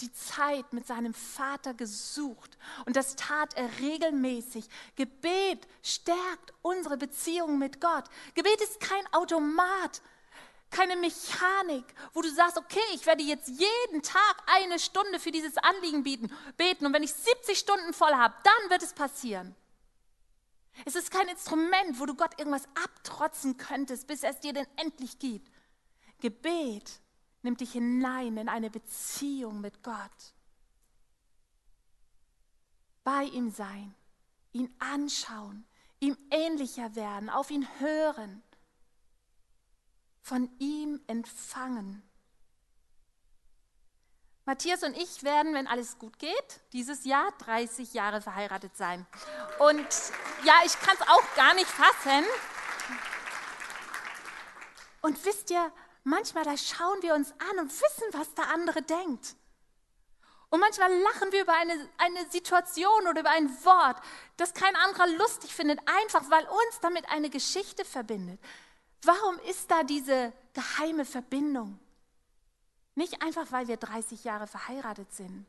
die 0.00 0.12
Zeit 0.12 0.72
mit 0.72 0.86
seinem 0.86 1.12
Vater 1.12 1.74
gesucht 1.74 2.56
und 2.86 2.96
das 2.96 3.16
tat 3.16 3.54
er 3.54 3.68
regelmäßig. 3.78 4.68
Gebet 4.96 5.66
stärkt 5.82 6.54
unsere 6.62 6.96
Beziehung 6.96 7.58
mit 7.58 7.80
Gott. 7.80 8.04
Gebet 8.34 8.60
ist 8.62 8.80
kein 8.80 9.06
Automat, 9.12 10.00
keine 10.70 10.96
Mechanik, 10.96 11.84
wo 12.14 12.22
du 12.22 12.30
sagst, 12.30 12.56
okay, 12.56 12.80
ich 12.94 13.04
werde 13.06 13.22
jetzt 13.22 13.48
jeden 13.48 14.02
Tag 14.02 14.36
eine 14.46 14.78
Stunde 14.78 15.18
für 15.18 15.30
dieses 15.30 15.56
Anliegen 15.58 16.02
bieten, 16.02 16.34
beten 16.56 16.86
und 16.86 16.92
wenn 16.92 17.02
ich 17.02 17.12
70 17.12 17.58
Stunden 17.58 17.92
voll 17.92 18.14
habe, 18.14 18.34
dann 18.44 18.70
wird 18.70 18.82
es 18.82 18.94
passieren. 18.94 19.54
Es 20.84 20.94
ist 20.94 21.10
kein 21.10 21.28
Instrument, 21.28 21.98
wo 21.98 22.06
du 22.06 22.14
Gott 22.14 22.38
irgendwas 22.38 22.68
abtrotzen 22.82 23.56
könntest, 23.56 24.06
bis 24.06 24.22
er 24.22 24.30
es 24.30 24.40
dir 24.40 24.52
denn 24.52 24.66
endlich 24.76 25.18
gibt. 25.18 25.50
Gebet 26.20 27.00
nimmt 27.42 27.60
dich 27.60 27.72
hinein 27.72 28.36
in 28.36 28.48
eine 28.48 28.70
Beziehung 28.70 29.60
mit 29.60 29.82
Gott. 29.82 30.34
Bei 33.04 33.24
ihm 33.24 33.50
sein, 33.50 33.94
ihn 34.52 34.74
anschauen, 34.78 35.66
ihm 36.00 36.16
ähnlicher 36.30 36.94
werden, 36.94 37.30
auf 37.30 37.50
ihn 37.50 37.66
hören, 37.78 38.42
von 40.20 40.50
ihm 40.58 41.00
empfangen. 41.06 42.02
Matthias 44.44 44.82
und 44.82 44.96
ich 44.96 45.24
werden, 45.24 45.52
wenn 45.52 45.66
alles 45.66 45.98
gut 45.98 46.18
geht, 46.18 46.60
dieses 46.72 47.04
Jahr 47.04 47.32
30 47.36 47.92
Jahre 47.92 48.22
verheiratet 48.22 48.74
sein. 48.76 49.06
Und 49.58 49.86
ja, 50.42 50.54
ich 50.64 50.78
kann 50.80 50.96
es 50.98 51.06
auch 51.06 51.34
gar 51.36 51.52
nicht 51.52 51.68
fassen. 51.68 52.24
Und 55.02 55.22
wisst 55.26 55.50
ihr, 55.50 55.70
manchmal 56.04 56.44
da 56.44 56.56
schauen 56.56 57.02
wir 57.02 57.14
uns 57.14 57.32
an 57.32 57.58
und 57.58 57.70
wissen, 57.70 58.04
was 58.12 58.34
der 58.34 58.48
andere 58.48 58.82
denkt. 58.82 59.36
Und 60.50 60.60
manchmal 60.60 60.90
lachen 60.90 61.30
wir 61.30 61.42
über 61.42 61.52
eine, 61.52 61.88
eine 61.98 62.30
Situation 62.30 63.06
oder 63.06 63.20
über 63.20 63.30
ein 63.30 63.48
Wort, 63.64 64.00
das 64.36 64.54
kein 64.54 64.74
anderer 64.76 65.06
lustig 65.18 65.54
findet, 65.54 65.78
einfach 65.86 66.30
weil 66.30 66.44
uns 66.44 66.80
damit 66.80 67.08
eine 67.10 67.28
Geschichte 67.28 67.84
verbindet. 67.84 68.40
Warum 69.02 69.38
ist 69.40 69.70
da 69.70 69.82
diese 69.82 70.32
geheime 70.54 71.04
Verbindung? 71.04 71.78
Nicht 72.94 73.22
einfach, 73.22 73.52
weil 73.52 73.68
wir 73.68 73.76
30 73.76 74.24
Jahre 74.24 74.46
verheiratet 74.46 75.12
sind, 75.12 75.46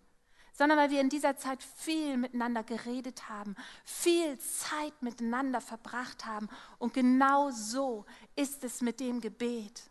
sondern 0.54 0.78
weil 0.78 0.92
wir 0.92 1.02
in 1.02 1.10
dieser 1.10 1.38
Zeit 1.38 1.64
viel 1.64 2.18
miteinander 2.18 2.64
geredet 2.64 3.30
haben, 3.30 3.56
viel 3.86 4.38
Zeit 4.38 5.02
miteinander 5.02 5.62
verbracht 5.62 6.26
haben. 6.26 6.50
Und 6.78 6.94
genau 6.94 7.50
so 7.52 8.06
ist 8.36 8.64
es 8.64 8.82
mit 8.82 9.00
dem 9.00 9.22
Gebet. 9.22 9.89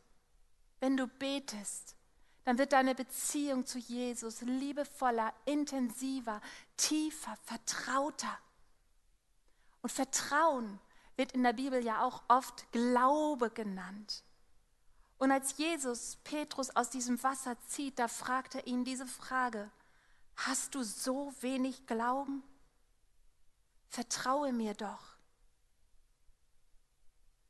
Wenn 0.81 0.97
du 0.97 1.07
betest, 1.07 1.97
dann 2.45 2.59
wird 2.59 2.73
deine 2.73 2.95
Beziehung 2.95 3.67
zu 3.67 3.79
Jesus 3.79 4.41
liebevoller, 4.41 5.35
intensiver, 5.45 6.41
tiefer, 6.77 7.37
vertrauter. 7.43 8.39
Und 9.83 9.91
Vertrauen 9.91 10.81
wird 11.17 11.33
in 11.33 11.43
der 11.43 11.53
Bibel 11.53 11.85
ja 11.85 12.03
auch 12.03 12.23
oft 12.29 12.71
Glaube 12.73 13.51
genannt. 13.51 14.23
Und 15.19 15.33
als 15.33 15.59
Jesus 15.59 16.17
Petrus 16.25 16.75
aus 16.75 16.91
diesem 16.91 17.23
Wasser 17.23 17.61
zieht, 17.67 17.99
da 17.99 18.09
fragt 18.09 18.55
er 18.55 18.67
ihn 18.67 18.85
diese 18.85 19.07
Frage, 19.07 19.71
hast 20.37 20.75
du 20.75 20.83
so 20.83 21.35
wenig 21.41 21.87
Glauben? 21.87 22.43
Vertraue 23.89 24.53
mir 24.53 24.75
doch. 24.75 25.17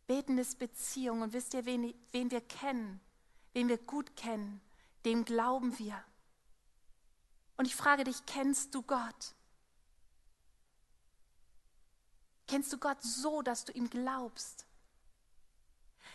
Beten 0.06 0.38
ist 0.38 0.58
Beziehung 0.58 1.20
und 1.20 1.34
wisst 1.34 1.52
ihr, 1.52 1.66
wen, 1.66 1.94
wen 2.12 2.30
wir 2.30 2.40
kennen? 2.40 3.00
Den 3.58 3.68
wir 3.68 3.78
gut 3.78 4.14
kennen, 4.14 4.60
dem 5.04 5.24
glauben 5.24 5.76
wir. 5.80 6.00
Und 7.56 7.64
ich 7.64 7.74
frage 7.74 8.04
dich, 8.04 8.24
kennst 8.24 8.72
du 8.72 8.82
Gott? 8.82 9.34
Kennst 12.46 12.72
du 12.72 12.78
Gott 12.78 13.02
so, 13.02 13.42
dass 13.42 13.64
du 13.64 13.72
ihm 13.72 13.90
glaubst? 13.90 14.64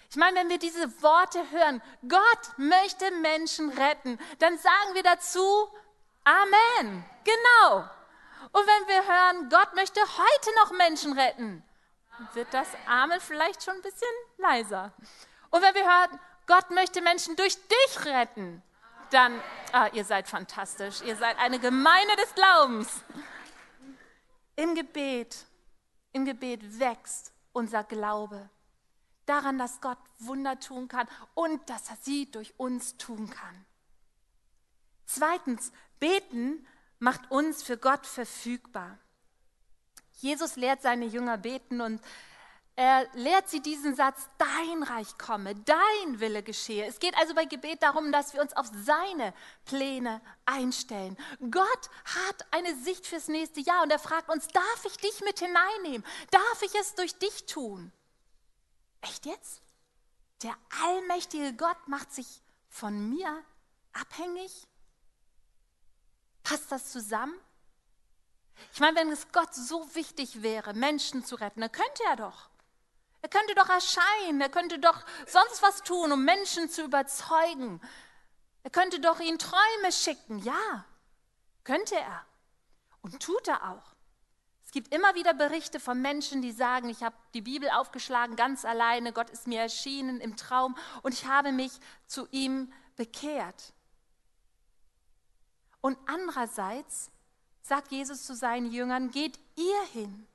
Ich 0.10 0.16
meine, 0.16 0.40
wenn 0.40 0.48
wir 0.48 0.58
diese 0.58 1.02
Worte 1.02 1.52
hören, 1.52 1.82
Gott 2.08 2.58
möchte 2.58 3.12
Menschen 3.12 3.70
retten, 3.72 4.18
dann 4.40 4.58
sagen 4.58 4.94
wir 4.94 5.04
dazu 5.04 5.68
Amen. 6.24 7.04
Genau. 7.26 7.80
Und 8.54 8.68
wenn 8.68 8.88
wir 8.88 9.06
hören, 9.06 9.50
Gott 9.50 9.76
möchte 9.76 10.00
heute 10.00 10.56
noch 10.62 10.72
Menschen 10.72 11.12
retten, 11.20 11.62
wird 12.36 12.54
das 12.54 12.70
Amen 12.88 13.20
vielleicht 13.20 13.64
schon 13.64 13.76
ein 13.76 13.82
bisschen 13.82 14.08
leiser. 14.38 14.94
Und 15.50 15.62
wenn 15.62 15.76
wir 15.76 15.84
hören, 15.84 16.20
Gott 16.48 16.70
möchte 16.72 17.02
Menschen 17.02 17.36
durch 17.36 17.56
dich 17.56 18.06
retten, 18.06 18.62
dann, 19.12 19.40
ah, 19.72 19.90
ihr 19.94 20.06
seid 20.06 20.28
fantastisch, 20.28 21.02
ihr 21.02 21.16
seid 21.16 21.38
eine 21.40 21.60
Gemeinde 21.60 22.16
des 22.18 22.34
Glaubens. 22.36 22.90
Im 24.56 24.76
Gebet, 24.76 25.46
im 26.12 26.26
Gebet 26.26 26.80
wächst 26.80 27.32
unser 27.54 27.84
Glaube 27.84 28.50
daran, 29.26 29.58
dass 29.58 29.82
Gott 29.82 29.98
Wunder 30.20 30.60
tun 30.60 30.88
kann 30.88 31.08
und 31.34 31.70
dass 31.70 31.90
er 31.90 31.98
sie 32.02 32.30
durch 32.30 32.54
uns 32.58 32.98
tun 32.98 33.30
kann. 33.30 33.66
Zweitens, 35.06 35.72
beten 36.00 36.66
macht 37.00 37.30
uns 37.32 37.64
für 37.64 37.78
Gott 37.78 38.06
verfügbar. 38.06 38.98
Jesus 40.20 40.56
lehrt 40.56 40.82
seine 40.82 41.06
Jünger 41.06 41.38
beten 41.38 41.82
und 41.82 42.02
er 42.75 43.08
lehrt 43.13 43.50
sie 43.50 43.62
diesen 43.62 43.96
Satz, 43.96 44.27
dein 44.39 44.82
Reich 44.82 45.18
komme, 45.20 45.56
dein 45.56 46.20
Wille 46.20 46.42
geschehe. 46.42 46.86
Es 46.88 47.00
geht 47.00 47.15
also 47.18 47.36
bei 47.36 47.46
Gebet 47.46 47.84
darum, 47.84 48.12
dass 48.12 48.34
wir 48.34 48.42
uns 48.42 48.53
auf 48.53 48.65
seine 48.74 49.34
Pläne 49.65 50.22
einstellen. 50.46 51.15
Gott 51.51 51.89
hat 52.06 52.48
eine 52.51 52.75
Sicht 52.77 53.06
fürs 53.06 53.27
nächste 53.27 53.60
Jahr 53.60 53.84
und 53.84 53.92
er 53.92 54.00
fragt 54.00 54.30
uns, 54.30 54.48
darf 54.48 54.86
ich 54.86 54.98
dich 54.98 55.22
mit 55.22 55.38
hineinnehmen? 55.38 56.03
Darf 56.32 56.62
ich 56.63 56.74
es 56.74 56.96
durch 56.96 57.15
dich 57.20 57.46
tun? 57.46 57.92
Echt 59.01 59.27
jetzt? 59.27 59.62
Der 60.42 60.56
allmächtige 60.84 61.53
Gott 61.53 61.88
macht 61.88 62.12
sich 62.12 62.42
von 62.70 63.10
mir 63.10 63.44
abhängig? 63.94 64.68
Passt 66.42 66.72
das 66.72 66.92
zusammen? 66.92 67.39
Ich 68.74 68.80
meine, 68.80 68.98
wenn 68.98 69.12
es 69.12 69.32
Gott 69.32 69.53
so 69.53 69.94
wichtig 69.94 70.42
wäre, 70.42 70.74
Menschen 70.74 71.24
zu 71.24 71.36
retten, 71.36 71.62
dann 71.62 71.72
könnte 71.72 72.03
er 72.10 72.15
doch. 72.15 72.50
Er 73.24 73.30
könnte 73.30 73.56
doch 73.56 73.70
erscheinen, 73.70 74.42
er 74.42 74.50
könnte 74.50 74.80
doch 74.80 75.01
sonst 75.25 75.62
was 75.62 75.82
tun, 75.82 76.12
um 76.12 76.25
Menschen 76.25 76.70
zu 76.70 76.84
überzeugen. 76.84 77.80
Er 78.63 78.70
könnte 78.70 79.00
doch 79.00 79.22
ihnen 79.22 79.39
Träume 79.39 79.94
schicken. 79.94 80.39
Ja, 80.39 80.84
könnte 81.63 81.96
er. 81.96 82.25
Und 83.01 83.24
tut 83.24 83.48
er 83.48 83.70
auch. 83.72 83.96
Es 84.65 84.72
gibt 84.72 84.94
immer 84.94 85.15
wieder 85.15 85.34
Berichte 85.34 85.80
von 85.80 86.01
Menschen, 86.01 86.42
die 86.42 86.51
sagen, 86.51 86.89
ich 86.89 87.01
habe 87.01 87.15
die 87.34 87.42
Bibel 87.42 87.70
aufgeschlagen 87.70 88.36
ganz 88.36 88.65
alleine, 88.65 89.13
Gott 89.13 89.30
ist 89.30 89.48
mir 89.48 89.62
erschienen 89.62 90.20
im 90.20 90.36
Traum 90.36 90.75
und 91.01 91.13
ich 91.13 91.25
habe 91.25 91.53
mich 91.53 91.72
zu 92.08 92.27
ihm 92.32 92.74
bekehrt. 92.98 93.72
Und 95.80 95.98
andererseits 96.08 97.10
sagt 97.62 97.94
Jesus 97.94 98.25
zu 98.25 98.36
seinen 98.36 98.70
Jüngern, 98.70 99.12
geht 99.12 99.39
ihr 99.56 99.82
hin 99.94 100.27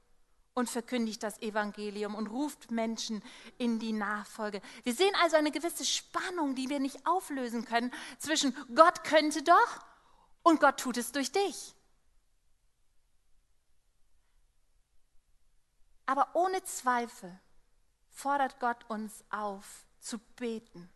und 0.59 0.69
verkündigt 0.69 1.23
das 1.23 1.41
Evangelium 1.41 2.17
und 2.17 2.27
ruft 2.27 2.73
Menschen 2.73 3.23
in 3.59 3.79
die 3.79 3.93
Nachfolge. 3.93 4.61
Wir 4.83 4.93
sehen 4.93 5.15
also 5.23 5.37
eine 5.37 5.53
gewisse 5.53 5.85
Spannung, 5.85 6.57
die 6.57 6.69
wir 6.69 6.81
nicht 6.81 7.07
auflösen 7.07 7.65
können 7.65 7.93
zwischen 8.19 8.53
Gott 8.75 9.05
könnte 9.05 9.45
doch 9.45 9.85
und 10.43 10.59
Gott 10.59 10.81
tut 10.81 10.97
es 10.97 11.13
durch 11.13 11.31
dich. 11.31 11.77
Aber 16.07 16.31
ohne 16.35 16.65
Zweifel 16.65 17.39
fordert 18.11 18.59
Gott 18.59 18.85
uns 18.89 19.25
auf 19.31 19.87
zu 20.01 20.19
beten. 20.35 20.91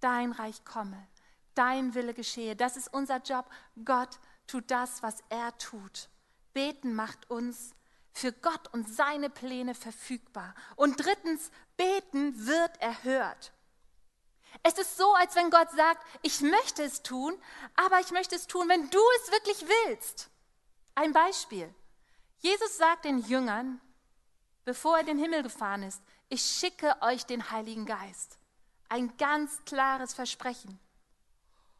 Dein 0.00 0.32
Reich 0.32 0.64
komme, 0.64 1.06
dein 1.54 1.94
Wille 1.94 2.14
geschehe. 2.14 2.56
Das 2.56 2.78
ist 2.78 2.88
unser 2.94 3.18
Job. 3.18 3.50
Gott 3.84 4.18
tut 4.46 4.70
das, 4.70 5.02
was 5.02 5.22
er 5.28 5.58
tut. 5.58 6.08
Beten 6.54 6.94
macht 6.94 7.30
uns 7.30 7.74
für 8.12 8.32
Gott 8.32 8.72
und 8.72 8.88
seine 8.88 9.30
Pläne 9.30 9.74
verfügbar. 9.74 10.54
Und 10.76 11.04
drittens, 11.04 11.50
beten 11.76 12.46
wird 12.46 12.80
erhört. 12.80 13.52
Es 14.62 14.78
ist 14.78 14.96
so, 14.96 15.14
als 15.14 15.36
wenn 15.36 15.50
Gott 15.50 15.70
sagt, 15.70 16.04
ich 16.22 16.40
möchte 16.40 16.82
es 16.82 17.02
tun, 17.02 17.40
aber 17.76 18.00
ich 18.00 18.10
möchte 18.10 18.34
es 18.34 18.46
tun, 18.46 18.68
wenn 18.68 18.90
du 18.90 18.98
es 19.16 19.32
wirklich 19.32 19.64
willst. 19.68 20.30
Ein 20.94 21.12
Beispiel. 21.12 21.72
Jesus 22.38 22.76
sagt 22.76 23.04
den 23.04 23.18
Jüngern, 23.18 23.80
bevor 24.64 24.98
er 24.98 25.04
den 25.04 25.18
Himmel 25.18 25.42
gefahren 25.42 25.82
ist, 25.82 26.02
ich 26.28 26.42
schicke 26.42 26.96
euch 27.00 27.24
den 27.24 27.50
Heiligen 27.50 27.86
Geist. 27.86 28.38
Ein 28.88 29.16
ganz 29.16 29.64
klares 29.64 30.14
Versprechen. 30.14 30.78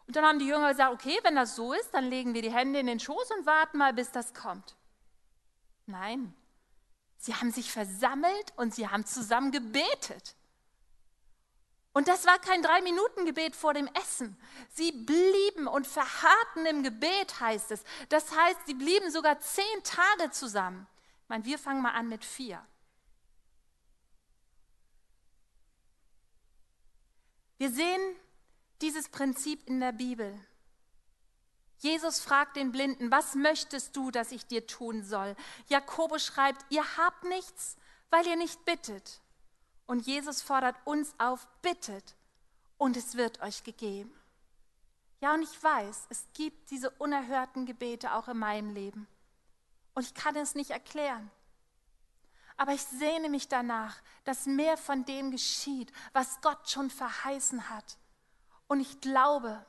Und 0.06 0.16
dann 0.16 0.24
haben 0.24 0.38
die 0.38 0.46
Jünger 0.46 0.70
gesagt, 0.70 0.94
okay, 0.94 1.18
wenn 1.22 1.36
das 1.36 1.54
so 1.54 1.72
ist, 1.72 1.92
dann 1.92 2.08
legen 2.08 2.32
wir 2.32 2.42
die 2.42 2.52
Hände 2.52 2.78
in 2.78 2.86
den 2.86 3.00
Schoß 3.00 3.30
und 3.32 3.44
warten 3.44 3.76
mal, 3.76 3.92
bis 3.92 4.10
das 4.10 4.32
kommt. 4.32 4.77
Nein, 5.88 6.34
sie 7.16 7.34
haben 7.34 7.50
sich 7.50 7.72
versammelt 7.72 8.52
und 8.56 8.74
sie 8.74 8.88
haben 8.88 9.06
zusammen 9.06 9.50
gebetet. 9.50 10.36
Und 11.94 12.08
das 12.08 12.26
war 12.26 12.38
kein 12.38 12.62
Drei-Minuten-Gebet 12.62 13.56
vor 13.56 13.72
dem 13.72 13.88
Essen. 13.94 14.36
Sie 14.74 14.92
blieben 14.92 15.66
und 15.66 15.86
verharrten 15.86 16.66
im 16.66 16.82
Gebet, 16.82 17.40
heißt 17.40 17.70
es. 17.70 17.82
Das 18.10 18.36
heißt, 18.36 18.66
sie 18.66 18.74
blieben 18.74 19.10
sogar 19.10 19.40
zehn 19.40 19.82
Tage 19.82 20.30
zusammen. 20.30 20.86
Ich 21.22 21.28
meine, 21.30 21.44
wir 21.46 21.58
fangen 21.58 21.82
mal 21.82 21.92
an 21.92 22.08
mit 22.08 22.22
vier. 22.22 22.64
Wir 27.56 27.70
sehen 27.70 28.16
dieses 28.82 29.08
Prinzip 29.08 29.66
in 29.66 29.80
der 29.80 29.92
Bibel. 29.92 30.38
Jesus 31.78 32.20
fragt 32.20 32.56
den 32.56 32.72
Blinden, 32.72 33.10
was 33.10 33.34
möchtest 33.34 33.96
du, 33.96 34.10
dass 34.10 34.32
ich 34.32 34.46
dir 34.46 34.66
tun 34.66 35.02
soll? 35.04 35.36
Jakobus 35.68 36.24
schreibt, 36.24 36.64
ihr 36.70 36.84
habt 36.96 37.24
nichts, 37.24 37.76
weil 38.10 38.26
ihr 38.26 38.36
nicht 38.36 38.64
bittet. 38.64 39.20
Und 39.86 40.06
Jesus 40.06 40.42
fordert 40.42 40.76
uns 40.84 41.14
auf, 41.18 41.46
bittet 41.62 42.16
und 42.78 42.96
es 42.96 43.16
wird 43.16 43.40
euch 43.40 43.62
gegeben. 43.64 44.12
Ja, 45.20 45.34
und 45.34 45.42
ich 45.42 45.62
weiß, 45.62 46.06
es 46.10 46.26
gibt 46.34 46.70
diese 46.70 46.90
unerhörten 46.90 47.66
Gebete 47.66 48.12
auch 48.12 48.28
in 48.28 48.38
meinem 48.38 48.74
Leben. 48.74 49.08
Und 49.94 50.04
ich 50.04 50.14
kann 50.14 50.36
es 50.36 50.54
nicht 50.54 50.70
erklären. 50.70 51.30
Aber 52.56 52.72
ich 52.72 52.82
sehne 52.82 53.28
mich 53.28 53.48
danach, 53.48 53.96
dass 54.24 54.46
mehr 54.46 54.76
von 54.76 55.04
dem 55.04 55.30
geschieht, 55.30 55.92
was 56.12 56.40
Gott 56.40 56.68
schon 56.68 56.90
verheißen 56.90 57.68
hat. 57.70 57.98
Und 58.66 58.80
ich 58.80 59.00
glaube, 59.00 59.64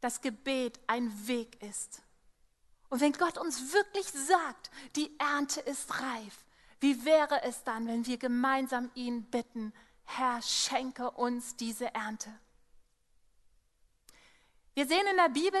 dass 0.00 0.20
Gebet 0.20 0.78
ein 0.86 1.26
Weg 1.26 1.62
ist. 1.62 2.02
Und 2.88 3.00
wenn 3.00 3.12
Gott 3.12 3.38
uns 3.38 3.72
wirklich 3.72 4.06
sagt, 4.06 4.70
die 4.96 5.10
Ernte 5.18 5.60
ist 5.60 6.00
reif, 6.00 6.44
wie 6.80 7.04
wäre 7.04 7.42
es 7.42 7.64
dann, 7.64 7.86
wenn 7.86 8.06
wir 8.06 8.18
gemeinsam 8.18 8.90
ihn 8.94 9.24
bitten, 9.24 9.72
Herr, 10.04 10.40
schenke 10.42 11.10
uns 11.10 11.56
diese 11.56 11.92
Ernte? 11.94 12.32
Wir 14.74 14.86
sehen 14.86 15.06
in 15.10 15.16
der 15.16 15.28
Bibel 15.28 15.60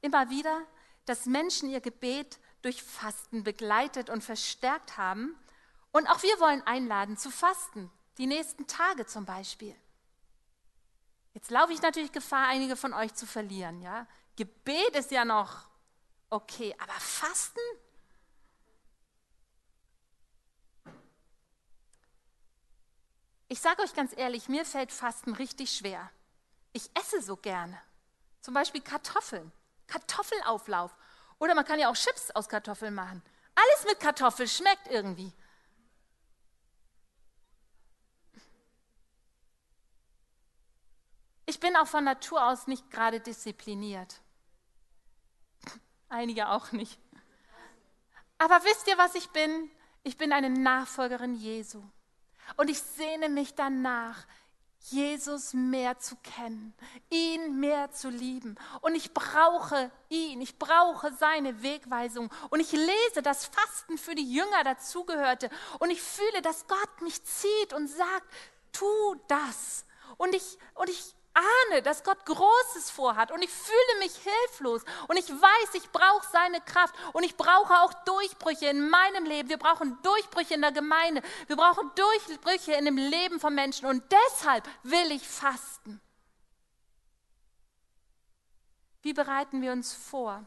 immer 0.00 0.30
wieder, 0.30 0.66
dass 1.04 1.26
Menschen 1.26 1.70
ihr 1.70 1.80
Gebet 1.80 2.38
durch 2.62 2.82
Fasten 2.82 3.44
begleitet 3.44 4.10
und 4.10 4.24
verstärkt 4.24 4.96
haben. 4.96 5.36
Und 5.92 6.08
auch 6.08 6.22
wir 6.22 6.40
wollen 6.40 6.62
einladen 6.66 7.16
zu 7.16 7.30
fasten, 7.30 7.90
die 8.18 8.26
nächsten 8.26 8.66
Tage 8.66 9.06
zum 9.06 9.24
Beispiel. 9.24 9.74
Jetzt 11.38 11.52
laufe 11.52 11.72
ich 11.72 11.80
natürlich 11.80 12.10
Gefahr, 12.10 12.48
einige 12.48 12.74
von 12.74 12.92
euch 12.92 13.14
zu 13.14 13.24
verlieren. 13.24 13.80
Ja? 13.80 14.08
Gebet 14.34 14.96
ist 14.96 15.12
ja 15.12 15.24
noch 15.24 15.68
okay, 16.30 16.74
aber 16.80 16.94
Fasten? 16.94 17.60
Ich 23.46 23.60
sage 23.60 23.82
euch 23.82 23.94
ganz 23.94 24.12
ehrlich, 24.16 24.48
mir 24.48 24.64
fällt 24.64 24.90
Fasten 24.90 25.32
richtig 25.32 25.70
schwer. 25.70 26.10
Ich 26.72 26.90
esse 26.98 27.22
so 27.22 27.36
gerne. 27.36 27.80
Zum 28.40 28.52
Beispiel 28.52 28.80
Kartoffeln, 28.80 29.52
Kartoffelauflauf. 29.86 30.96
Oder 31.38 31.54
man 31.54 31.64
kann 31.64 31.78
ja 31.78 31.88
auch 31.88 31.94
Chips 31.94 32.32
aus 32.32 32.48
Kartoffeln 32.48 32.94
machen. 32.94 33.22
Alles 33.54 33.84
mit 33.84 34.00
Kartoffeln 34.00 34.48
schmeckt 34.48 34.88
irgendwie. 34.88 35.32
Ich 41.48 41.60
bin 41.60 41.76
auch 41.76 41.86
von 41.86 42.04
Natur 42.04 42.44
aus 42.44 42.66
nicht 42.66 42.90
gerade 42.90 43.20
diszipliniert. 43.20 44.20
Einige 46.10 46.50
auch 46.50 46.72
nicht. 46.72 47.00
Aber 48.36 48.62
wisst 48.64 48.86
ihr, 48.86 48.98
was 48.98 49.14
ich 49.14 49.30
bin? 49.30 49.70
Ich 50.02 50.18
bin 50.18 50.34
eine 50.34 50.50
Nachfolgerin 50.50 51.34
Jesu. 51.34 51.82
Und 52.58 52.68
ich 52.68 52.78
sehne 52.82 53.30
mich 53.30 53.54
danach, 53.54 54.26
Jesus 54.90 55.54
mehr 55.54 55.98
zu 55.98 56.16
kennen, 56.16 56.74
ihn 57.08 57.58
mehr 57.58 57.92
zu 57.92 58.10
lieben. 58.10 58.56
Und 58.82 58.94
ich 58.94 59.14
brauche 59.14 59.90
ihn, 60.10 60.42
ich 60.42 60.58
brauche 60.58 61.14
seine 61.14 61.62
Wegweisung. 61.62 62.30
Und 62.50 62.60
ich 62.60 62.72
lese, 62.72 63.22
dass 63.22 63.46
Fasten 63.46 63.96
für 63.96 64.14
die 64.14 64.30
Jünger 64.30 64.64
dazugehörte. 64.64 65.48
Und 65.78 65.88
ich 65.88 66.02
fühle, 66.02 66.42
dass 66.42 66.66
Gott 66.66 67.00
mich 67.00 67.24
zieht 67.24 67.72
und 67.72 67.88
sagt, 67.88 68.34
tu 68.70 68.86
das. 69.28 69.86
Und 70.18 70.34
ich, 70.34 70.58
und 70.74 70.90
ich 70.90 71.14
ahne, 71.38 71.82
dass 71.82 72.02
Gott 72.02 72.24
Großes 72.26 72.90
vorhat 72.90 73.30
und 73.30 73.42
ich 73.42 73.50
fühle 73.50 73.98
mich 74.00 74.14
hilflos 74.16 74.82
und 75.08 75.16
ich 75.16 75.28
weiß, 75.28 75.74
ich 75.74 75.90
brauche 75.90 76.26
seine 76.30 76.60
Kraft 76.60 76.94
und 77.12 77.22
ich 77.22 77.36
brauche 77.36 77.74
auch 77.80 77.92
Durchbrüche 78.04 78.66
in 78.66 78.88
meinem 78.88 79.24
Leben. 79.24 79.48
Wir 79.48 79.58
brauchen 79.58 79.96
Durchbrüche 80.02 80.54
in 80.54 80.62
der 80.62 80.72
Gemeinde. 80.72 81.22
Wir 81.46 81.56
brauchen 81.56 81.90
Durchbrüche 81.94 82.72
in 82.72 82.84
dem 82.84 82.96
Leben 82.96 83.40
von 83.40 83.54
Menschen 83.54 83.86
und 83.86 84.02
deshalb 84.10 84.68
will 84.82 85.12
ich 85.12 85.26
fasten. 85.26 86.00
Wie 89.02 89.12
bereiten 89.12 89.62
wir 89.62 89.72
uns 89.72 89.94
vor? 89.94 90.44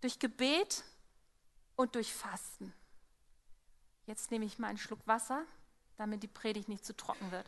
Durch 0.00 0.18
Gebet 0.18 0.82
und 1.76 1.94
durch 1.94 2.12
Fasten. 2.12 2.74
Jetzt 4.06 4.30
nehme 4.30 4.44
ich 4.44 4.58
mal 4.58 4.68
einen 4.68 4.78
Schluck 4.78 5.06
Wasser, 5.06 5.44
damit 5.96 6.22
die 6.22 6.28
Predigt 6.28 6.68
nicht 6.68 6.84
zu 6.84 6.96
trocken 6.96 7.30
wird. 7.30 7.46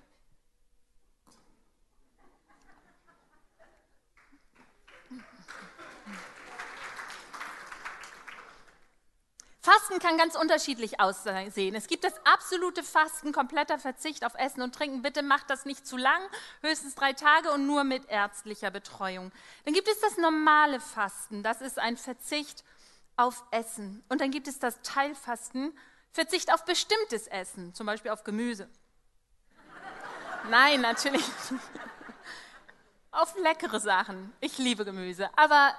Fasten 9.64 9.98
kann 9.98 10.18
ganz 10.18 10.36
unterschiedlich 10.36 11.00
aussehen. 11.00 11.74
Es 11.74 11.86
gibt 11.86 12.04
das 12.04 12.12
absolute 12.26 12.82
Fasten, 12.82 13.32
kompletter 13.32 13.78
Verzicht 13.78 14.26
auf 14.26 14.34
Essen 14.34 14.60
und 14.60 14.74
Trinken. 14.74 15.00
Bitte 15.00 15.22
macht 15.22 15.48
das 15.48 15.64
nicht 15.64 15.86
zu 15.86 15.96
lang, 15.96 16.20
höchstens 16.60 16.94
drei 16.94 17.14
Tage 17.14 17.50
und 17.50 17.66
nur 17.66 17.82
mit 17.82 18.06
ärztlicher 18.10 18.70
Betreuung. 18.70 19.32
Dann 19.64 19.72
gibt 19.72 19.88
es 19.88 19.98
das 20.00 20.18
normale 20.18 20.80
Fasten, 20.80 21.42
das 21.42 21.62
ist 21.62 21.78
ein 21.78 21.96
Verzicht 21.96 22.62
auf 23.16 23.42
Essen. 23.52 24.04
Und 24.10 24.20
dann 24.20 24.30
gibt 24.30 24.48
es 24.48 24.58
das 24.58 24.82
Teilfasten, 24.82 25.72
Verzicht 26.12 26.52
auf 26.52 26.66
bestimmtes 26.66 27.26
Essen, 27.26 27.72
zum 27.72 27.86
Beispiel 27.86 28.10
auf 28.10 28.22
Gemüse. 28.22 28.68
Nein, 30.50 30.82
natürlich. 30.82 31.24
auf 33.12 33.34
leckere 33.38 33.80
Sachen. 33.80 34.30
Ich 34.40 34.58
liebe 34.58 34.84
Gemüse, 34.84 35.30
aber 35.36 35.74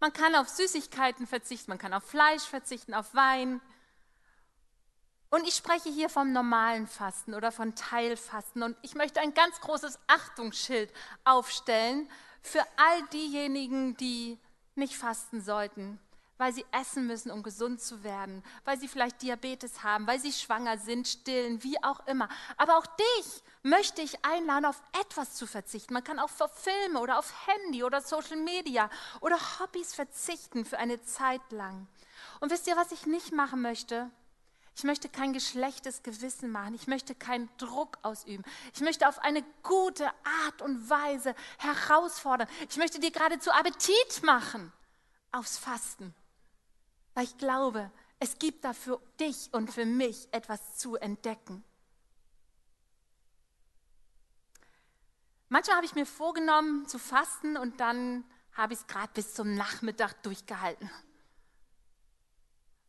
man 0.00 0.12
kann 0.12 0.34
auf 0.34 0.48
Süßigkeiten 0.48 1.26
verzichten, 1.26 1.70
man 1.70 1.78
kann 1.78 1.94
auf 1.94 2.04
Fleisch 2.04 2.42
verzichten, 2.42 2.94
auf 2.94 3.14
Wein. 3.14 3.60
Und 5.30 5.46
ich 5.46 5.54
spreche 5.54 5.90
hier 5.90 6.08
vom 6.08 6.32
normalen 6.32 6.86
Fasten 6.86 7.34
oder 7.34 7.50
von 7.50 7.74
Teilfasten. 7.74 8.62
Und 8.62 8.76
ich 8.82 8.94
möchte 8.94 9.20
ein 9.20 9.34
ganz 9.34 9.60
großes 9.60 9.98
Achtungsschild 10.06 10.92
aufstellen 11.24 12.08
für 12.42 12.64
all 12.76 13.02
diejenigen, 13.12 13.96
die 13.96 14.38
nicht 14.76 14.96
fasten 14.96 15.40
sollten, 15.40 15.98
weil 16.38 16.52
sie 16.52 16.64
essen 16.72 17.06
müssen, 17.06 17.30
um 17.30 17.42
gesund 17.42 17.80
zu 17.80 18.04
werden, 18.04 18.42
weil 18.64 18.78
sie 18.78 18.88
vielleicht 18.88 19.22
Diabetes 19.22 19.82
haben, 19.82 20.06
weil 20.06 20.20
sie 20.20 20.32
schwanger 20.32 20.78
sind, 20.78 21.08
stillen, 21.08 21.62
wie 21.62 21.82
auch 21.82 22.06
immer. 22.06 22.28
Aber 22.56 22.78
auch 22.78 22.86
dich 22.86 23.42
möchte 23.62 24.02
ich 24.02 24.24
einladen, 24.24 24.66
auf 24.66 24.82
etwas 25.00 25.34
zu 25.34 25.46
verzichten. 25.46 25.94
Man 25.94 26.04
kann 26.04 26.18
auch 26.18 26.30
auf 26.38 26.52
Filme 26.58 27.00
oder 27.00 27.18
auf 27.18 27.32
Handy 27.46 27.82
oder 27.82 28.00
Social 28.00 28.36
Media 28.36 28.90
oder 29.20 29.38
Hobbys 29.58 29.94
verzichten 29.94 30.64
für 30.64 30.78
eine 30.78 31.02
Zeit 31.02 31.40
lang. 31.50 31.86
Und 32.40 32.50
wisst 32.50 32.66
ihr, 32.66 32.76
was 32.76 32.92
ich 32.92 33.06
nicht 33.06 33.32
machen 33.32 33.62
möchte? 33.62 34.10
Ich 34.76 34.84
möchte 34.84 35.08
kein 35.08 35.32
geschlechtes 35.32 36.02
Gewissen 36.02 36.50
machen. 36.50 36.74
Ich 36.74 36.86
möchte 36.86 37.14
keinen 37.14 37.48
Druck 37.56 37.96
ausüben. 38.02 38.44
Ich 38.74 38.82
möchte 38.82 39.08
auf 39.08 39.18
eine 39.20 39.42
gute 39.62 40.06
Art 40.44 40.60
und 40.60 40.90
Weise 40.90 41.34
herausfordern. 41.56 42.46
Ich 42.68 42.76
möchte 42.76 43.00
dir 43.00 43.10
geradezu 43.10 43.50
Appetit 43.50 44.22
machen 44.22 44.70
aufs 45.32 45.56
Fasten. 45.56 46.14
Weil 47.16 47.24
ich 47.24 47.38
glaube, 47.38 47.90
es 48.18 48.38
gibt 48.38 48.62
da 48.62 48.74
für 48.74 49.00
dich 49.18 49.48
und 49.52 49.72
für 49.72 49.86
mich 49.86 50.28
etwas 50.32 50.76
zu 50.76 50.96
entdecken. 50.96 51.64
Manchmal 55.48 55.76
habe 55.76 55.86
ich 55.86 55.94
mir 55.94 56.04
vorgenommen 56.04 56.86
zu 56.86 56.98
fasten 56.98 57.56
und 57.56 57.80
dann 57.80 58.22
habe 58.52 58.74
ich 58.74 58.80
es 58.80 58.86
gerade 58.86 59.10
bis 59.14 59.32
zum 59.32 59.54
Nachmittag 59.54 60.22
durchgehalten. 60.24 60.90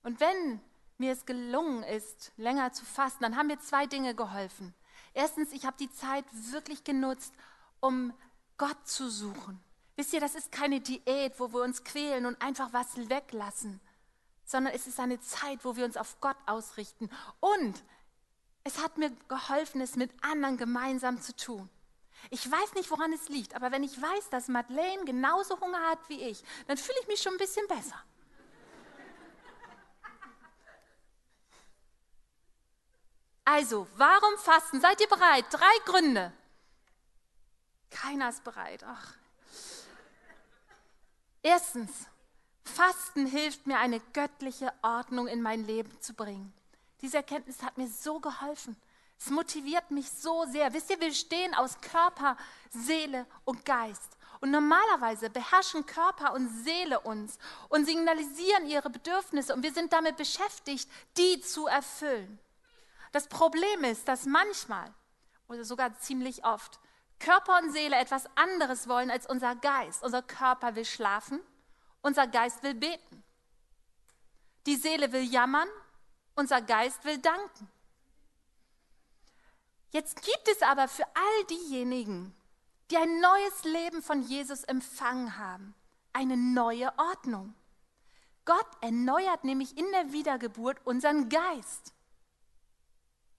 Und 0.04 0.20
wenn 0.20 0.60
mir 0.98 1.14
es 1.14 1.26
gelungen 1.26 1.84
ist, 1.84 2.34
länger 2.36 2.74
zu 2.74 2.84
fasten, 2.84 3.24
dann 3.24 3.38
haben 3.38 3.48
mir 3.48 3.62
zwei 3.62 3.86
Dinge 3.86 4.14
geholfen. 4.14 4.74
Erstens, 5.14 5.54
ich 5.54 5.66
habe 5.66 5.78
die 5.80 5.92
Zeit 5.92 6.26
wirklich 6.52 6.84
genutzt, 6.84 7.34
um 7.80 8.14
Gott 8.58 8.86
zu 8.90 9.10
suchen. 9.10 9.64
Wisst 9.96 10.12
ihr, 10.12 10.20
das 10.20 10.36
ist 10.36 10.52
keine 10.52 10.82
Diät, 10.82 11.40
wo 11.40 11.54
wir 11.54 11.62
uns 11.62 11.86
quälen 11.86 12.26
und 12.26 12.42
einfach 12.42 12.74
was 12.74 13.10
weglassen, 13.10 13.80
sondern 14.48 14.74
es 14.74 14.88
ist 14.88 15.00
eine 15.00 15.20
Zeit, 15.20 15.64
wo 15.64 15.76
wir 15.76 15.86
uns 15.86 15.98
auf 15.98 16.20
Gott 16.22 16.38
ausrichten. 16.48 17.10
Und 17.40 17.84
es 18.64 18.82
hat 18.82 18.98
mir 18.98 19.12
geholfen, 19.28 19.82
es 19.82 19.96
mit 19.96 20.12
anderen 20.24 20.58
gemeinsam 20.58 21.22
zu 21.22 21.36
tun. 21.36 21.70
Ich 22.32 22.50
weiß 22.50 22.74
nicht, 22.74 22.90
woran 22.90 23.14
es 23.14 23.30
liegt, 23.30 23.54
aber 23.56 23.72
wenn 23.72 23.84
ich 23.84 24.02
weiß, 24.02 24.30
dass 24.30 24.48
Madeleine 24.48 25.06
genauso 25.06 25.60
Hunger 25.60 25.82
hat 25.90 26.00
wie 26.10 26.22
ich, 26.22 26.44
dann 26.66 26.78
fühle 26.78 26.98
ich 27.02 27.08
mich 27.08 27.22
schon 27.22 27.34
ein 27.34 27.38
bisschen 27.38 27.68
besser. 27.68 28.02
Also, 33.46 33.88
warum 33.96 34.38
fasten? 34.40 34.82
Seid 34.82 35.00
ihr 35.00 35.08
bereit? 35.08 35.46
Drei 35.52 35.80
Gründe. 35.86 36.34
Keiner 37.90 38.30
ist 38.30 38.44
bereit. 38.44 38.84
Ach. 38.86 39.14
Erstens, 41.42 42.08
Fasten 42.68 43.26
hilft 43.26 43.66
mir, 43.66 43.80
eine 43.80 44.00
göttliche 44.14 44.72
Ordnung 44.82 45.28
in 45.28 45.42
mein 45.42 45.66
Leben 45.66 46.00
zu 46.02 46.14
bringen. 46.14 46.54
Diese 47.02 47.18
Erkenntnis 47.18 47.64
hat 47.64 47.78
mir 47.78 47.88
so 47.88 48.20
geholfen. 48.20 48.76
Es 49.20 49.30
motiviert 49.30 49.90
mich 49.90 50.12
so 50.12 50.46
sehr. 50.46 50.74
Wisst 50.74 50.90
ihr, 50.90 51.00
wir 51.00 51.14
stehen 51.14 51.56
aus 51.56 51.80
Körper, 51.82 52.38
Seele 52.70 53.26
und 53.46 53.66
Geist. 53.66 54.18
Und 54.40 54.52
normalerweise 54.52 55.30
beherrschen 55.30 55.86
Körper 55.86 56.34
und 56.34 56.48
Seele 56.64 57.00
uns 57.00 57.40
und 57.70 57.86
signalisieren 57.86 58.68
ihre 58.68 58.90
Bedürfnisse 58.92 59.54
und 59.56 59.64
wir 59.64 59.74
sind 59.74 59.92
damit 59.94 60.18
beschäftigt, 60.18 60.88
die 61.18 61.42
zu 61.42 61.66
erfüllen. 61.66 62.40
Das 63.12 63.28
Problem 63.28 63.84
ist, 63.84 64.08
dass 64.08 64.26
manchmal 64.26 64.94
oder 65.48 65.64
sogar 65.64 65.98
ziemlich 65.98 66.46
oft 66.46 66.80
Körper 67.20 67.60
und 67.64 67.72
Seele 67.72 67.96
etwas 67.96 68.26
anderes 68.36 68.88
wollen 68.88 69.10
als 69.10 69.26
unser 69.26 69.56
Geist. 69.56 70.04
Unser 70.04 70.22
Körper 70.22 70.76
will 70.76 70.86
schlafen, 70.86 71.40
unser 72.08 72.26
Geist 72.26 72.64
will 72.64 72.74
beten. 72.74 73.24
Die 74.66 74.78
Seele 74.78 75.12
will 75.12 75.24
jammern, 75.24 75.68
unser 76.36 76.62
Geist 76.62 77.04
will 77.04 77.18
danken. 77.18 77.70
Jetzt 79.92 80.22
gibt 80.22 80.48
es 80.50 80.62
aber 80.62 80.88
für 80.88 81.06
all 81.06 81.46
diejenigen, 81.50 82.34
die 82.90 82.98
ein 82.98 83.20
neues 83.20 83.64
Leben 83.66 84.02
von 84.02 84.22
Jesus 84.22 84.64
empfangen 84.64 85.38
haben, 85.38 85.76
eine 86.14 86.38
neue 86.38 86.98
Ordnung. 86.98 87.54
Gott 88.46 88.68
erneuert 88.80 89.44
nämlich 89.44 89.78
in 89.78 89.92
der 89.92 90.14
Wiedergeburt 90.14 90.80
unseren 90.86 91.28
Geist. 91.28 91.94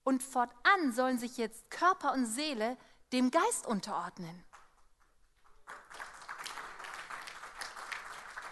Und 0.03 0.21
fortan 0.21 0.93
sollen 0.93 1.17
sich 1.17 1.37
jetzt 1.37 1.71
Körper 1.71 2.13
und 2.13 2.27
Seele 2.27 2.77
dem 3.13 3.31
Geist 3.31 3.65
unterordnen. 3.65 4.43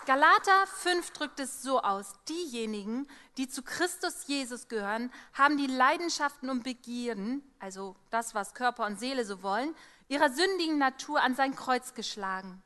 Galater 0.07 0.65
5 0.67 1.11
drückt 1.11 1.41
es 1.41 1.61
so 1.61 1.81
aus. 1.81 2.13
Diejenigen, 2.29 3.09
die 3.35 3.49
zu 3.49 3.61
Christus 3.61 4.25
Jesus 4.25 4.69
gehören, 4.69 5.11
haben 5.33 5.57
die 5.57 5.67
Leidenschaften 5.67 6.49
und 6.49 6.63
Begierden, 6.63 7.43
also 7.59 7.93
das, 8.09 8.33
was 8.33 8.53
Körper 8.53 8.85
und 8.85 8.97
Seele 8.97 9.25
so 9.25 9.43
wollen, 9.43 9.75
ihrer 10.07 10.29
sündigen 10.29 10.77
Natur 10.77 11.21
an 11.21 11.35
sein 11.35 11.57
Kreuz 11.57 11.93
geschlagen. 11.93 12.63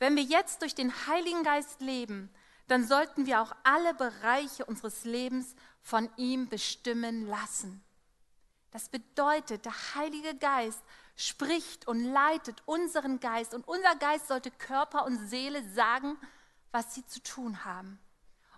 Wenn 0.00 0.16
wir 0.16 0.22
jetzt 0.22 0.60
durch 0.60 0.74
den 0.74 0.92
Heiligen 1.06 1.44
Geist 1.44 1.80
leben, 1.80 2.28
dann 2.68 2.86
sollten 2.86 3.24
wir 3.24 3.40
auch 3.40 3.56
alle 3.62 3.94
Bereiche 3.94 4.66
unseres 4.66 5.06
Lebens 5.06 5.54
von 5.80 6.10
ihm 6.18 6.50
bestimmen 6.50 7.26
lassen. 7.26 7.82
Das 8.70 8.90
bedeutet, 8.90 9.64
der 9.64 9.94
Heilige 9.94 10.34
Geist 10.34 10.82
spricht 11.16 11.88
und 11.88 12.04
leitet 12.04 12.62
unseren 12.66 13.18
Geist 13.18 13.54
und 13.54 13.66
unser 13.66 13.96
Geist 13.96 14.28
sollte 14.28 14.50
Körper 14.50 15.06
und 15.06 15.16
Seele 15.30 15.66
sagen, 15.70 16.18
was 16.76 16.94
sie 16.94 17.06
zu 17.06 17.22
tun 17.22 17.64
haben. 17.64 17.98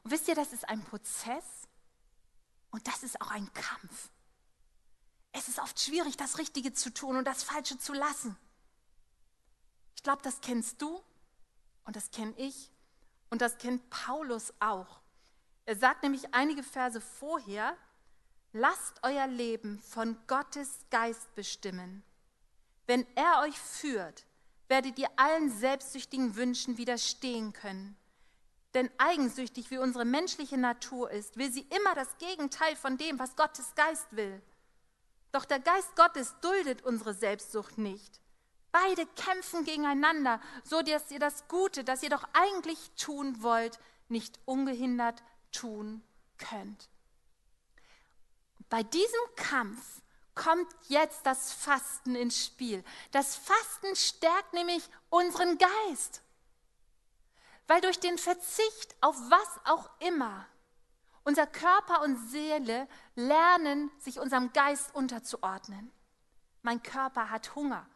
Und 0.02 0.10
wisst 0.10 0.26
ihr, 0.26 0.34
das 0.34 0.52
ist 0.52 0.68
ein 0.68 0.82
Prozess 0.82 1.44
und 2.72 2.84
das 2.88 3.04
ist 3.04 3.20
auch 3.20 3.30
ein 3.30 3.52
Kampf. 3.52 4.10
Es 5.30 5.46
ist 5.46 5.60
oft 5.60 5.78
schwierig, 5.78 6.16
das 6.16 6.38
Richtige 6.38 6.72
zu 6.72 6.92
tun 6.92 7.16
und 7.16 7.26
das 7.26 7.44
Falsche 7.44 7.78
zu 7.78 7.92
lassen. 7.92 8.36
Ich 9.94 10.02
glaube, 10.02 10.20
das 10.22 10.40
kennst 10.40 10.82
du 10.82 11.00
und 11.84 11.94
das 11.94 12.10
kenne 12.10 12.34
ich 12.36 12.72
und 13.30 13.40
das 13.40 13.56
kennt 13.58 13.88
Paulus 13.88 14.52
auch. 14.58 15.00
Er 15.64 15.76
sagt 15.76 16.02
nämlich 16.02 16.34
einige 16.34 16.64
Verse 16.64 17.00
vorher, 17.00 17.76
lasst 18.52 18.98
euer 19.04 19.28
Leben 19.28 19.78
von 19.78 20.16
Gottes 20.26 20.86
Geist 20.90 21.32
bestimmen. 21.36 22.02
Wenn 22.86 23.06
er 23.14 23.42
euch 23.42 23.58
führt, 23.60 24.26
werdet 24.66 24.98
ihr 24.98 25.10
allen 25.16 25.56
selbstsüchtigen 25.56 26.34
Wünschen 26.34 26.78
widerstehen 26.78 27.52
können. 27.52 27.97
Denn 28.74 28.90
eigensüchtig 28.98 29.70
wie 29.70 29.78
unsere 29.78 30.04
menschliche 30.04 30.58
Natur 30.58 31.10
ist, 31.10 31.36
will 31.36 31.50
sie 31.50 31.66
immer 31.70 31.94
das 31.94 32.18
Gegenteil 32.18 32.76
von 32.76 32.98
dem, 32.98 33.18
was 33.18 33.36
Gottes 33.36 33.74
Geist 33.74 34.06
will. 34.10 34.42
Doch 35.32 35.44
der 35.44 35.60
Geist 35.60 35.96
Gottes 35.96 36.34
duldet 36.40 36.82
unsere 36.82 37.14
Selbstsucht 37.14 37.78
nicht. 37.78 38.20
Beide 38.70 39.06
kämpfen 39.06 39.64
gegeneinander, 39.64 40.40
so 40.64 40.82
dass 40.82 41.10
ihr 41.10 41.18
das 41.18 41.48
Gute, 41.48 41.84
das 41.84 42.02
ihr 42.02 42.10
doch 42.10 42.24
eigentlich 42.34 42.90
tun 42.96 43.42
wollt, 43.42 43.78
nicht 44.08 44.38
ungehindert 44.44 45.22
tun 45.52 46.02
könnt. 46.36 46.88
Bei 48.68 48.82
diesem 48.82 49.20
Kampf 49.36 50.02
kommt 50.34 50.68
jetzt 50.88 51.24
das 51.24 51.52
Fasten 51.52 52.14
ins 52.14 52.44
Spiel. 52.44 52.84
Das 53.10 53.34
Fasten 53.34 53.96
stärkt 53.96 54.52
nämlich 54.52 54.88
unseren 55.08 55.58
Geist. 55.58 56.22
Weil 57.68 57.80
durch 57.80 58.00
den 58.00 58.18
Verzicht 58.18 58.96
auf 59.00 59.14
was 59.30 59.60
auch 59.64 59.88
immer 60.00 60.46
unser 61.28 61.46
Körper 61.46 62.00
und 62.00 62.16
Seele 62.30 62.88
lernen, 63.14 63.90
sich 63.98 64.18
unserem 64.18 64.50
Geist 64.54 64.94
unterzuordnen. 64.94 65.92
Mein 66.62 66.82
Körper 66.82 67.28
hat 67.28 67.54
Hunger. 67.54 67.86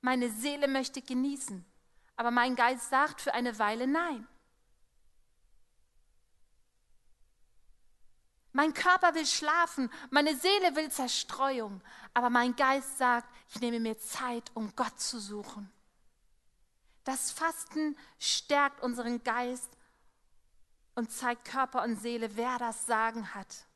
Meine 0.00 0.30
Seele 0.30 0.68
möchte 0.68 1.02
genießen. 1.02 1.64
Aber 2.16 2.30
mein 2.30 2.54
Geist 2.54 2.88
sagt 2.88 3.20
für 3.20 3.34
eine 3.34 3.58
Weile 3.58 3.88
Nein. 3.88 4.28
Mein 8.52 8.74
Körper 8.74 9.14
will 9.16 9.26
schlafen, 9.26 9.90
meine 10.10 10.36
Seele 10.36 10.76
will 10.76 10.88
Zerstreuung, 10.90 11.80
aber 12.14 12.30
mein 12.30 12.54
Geist 12.54 12.98
sagt, 12.98 13.26
ich 13.48 13.60
nehme 13.60 13.80
mir 13.80 13.98
Zeit, 13.98 14.52
um 14.54 14.76
Gott 14.76 15.00
zu 15.00 15.18
suchen. 15.18 15.72
Das 17.04 17.30
Fasten 17.30 17.96
stärkt 18.18 18.82
unseren 18.82 19.22
Geist 19.24 19.70
und 20.94 21.10
zeigt 21.10 21.44
Körper 21.44 21.82
und 21.82 21.96
Seele, 21.96 22.36
wer 22.36 22.58
das 22.58 22.86
Sagen 22.86 23.34
hat. 23.34 23.66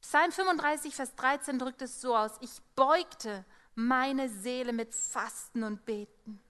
Psalm 0.00 0.32
35, 0.32 0.94
Vers 0.94 1.14
13 1.14 1.58
drückt 1.58 1.80
es 1.80 2.00
so 2.00 2.14
aus, 2.14 2.32
ich 2.40 2.60
beugte 2.74 3.44
meine 3.74 4.28
Seele 4.28 4.72
mit 4.72 4.94
Fasten 4.94 5.62
und 5.62 5.84
Beten. 5.86 6.40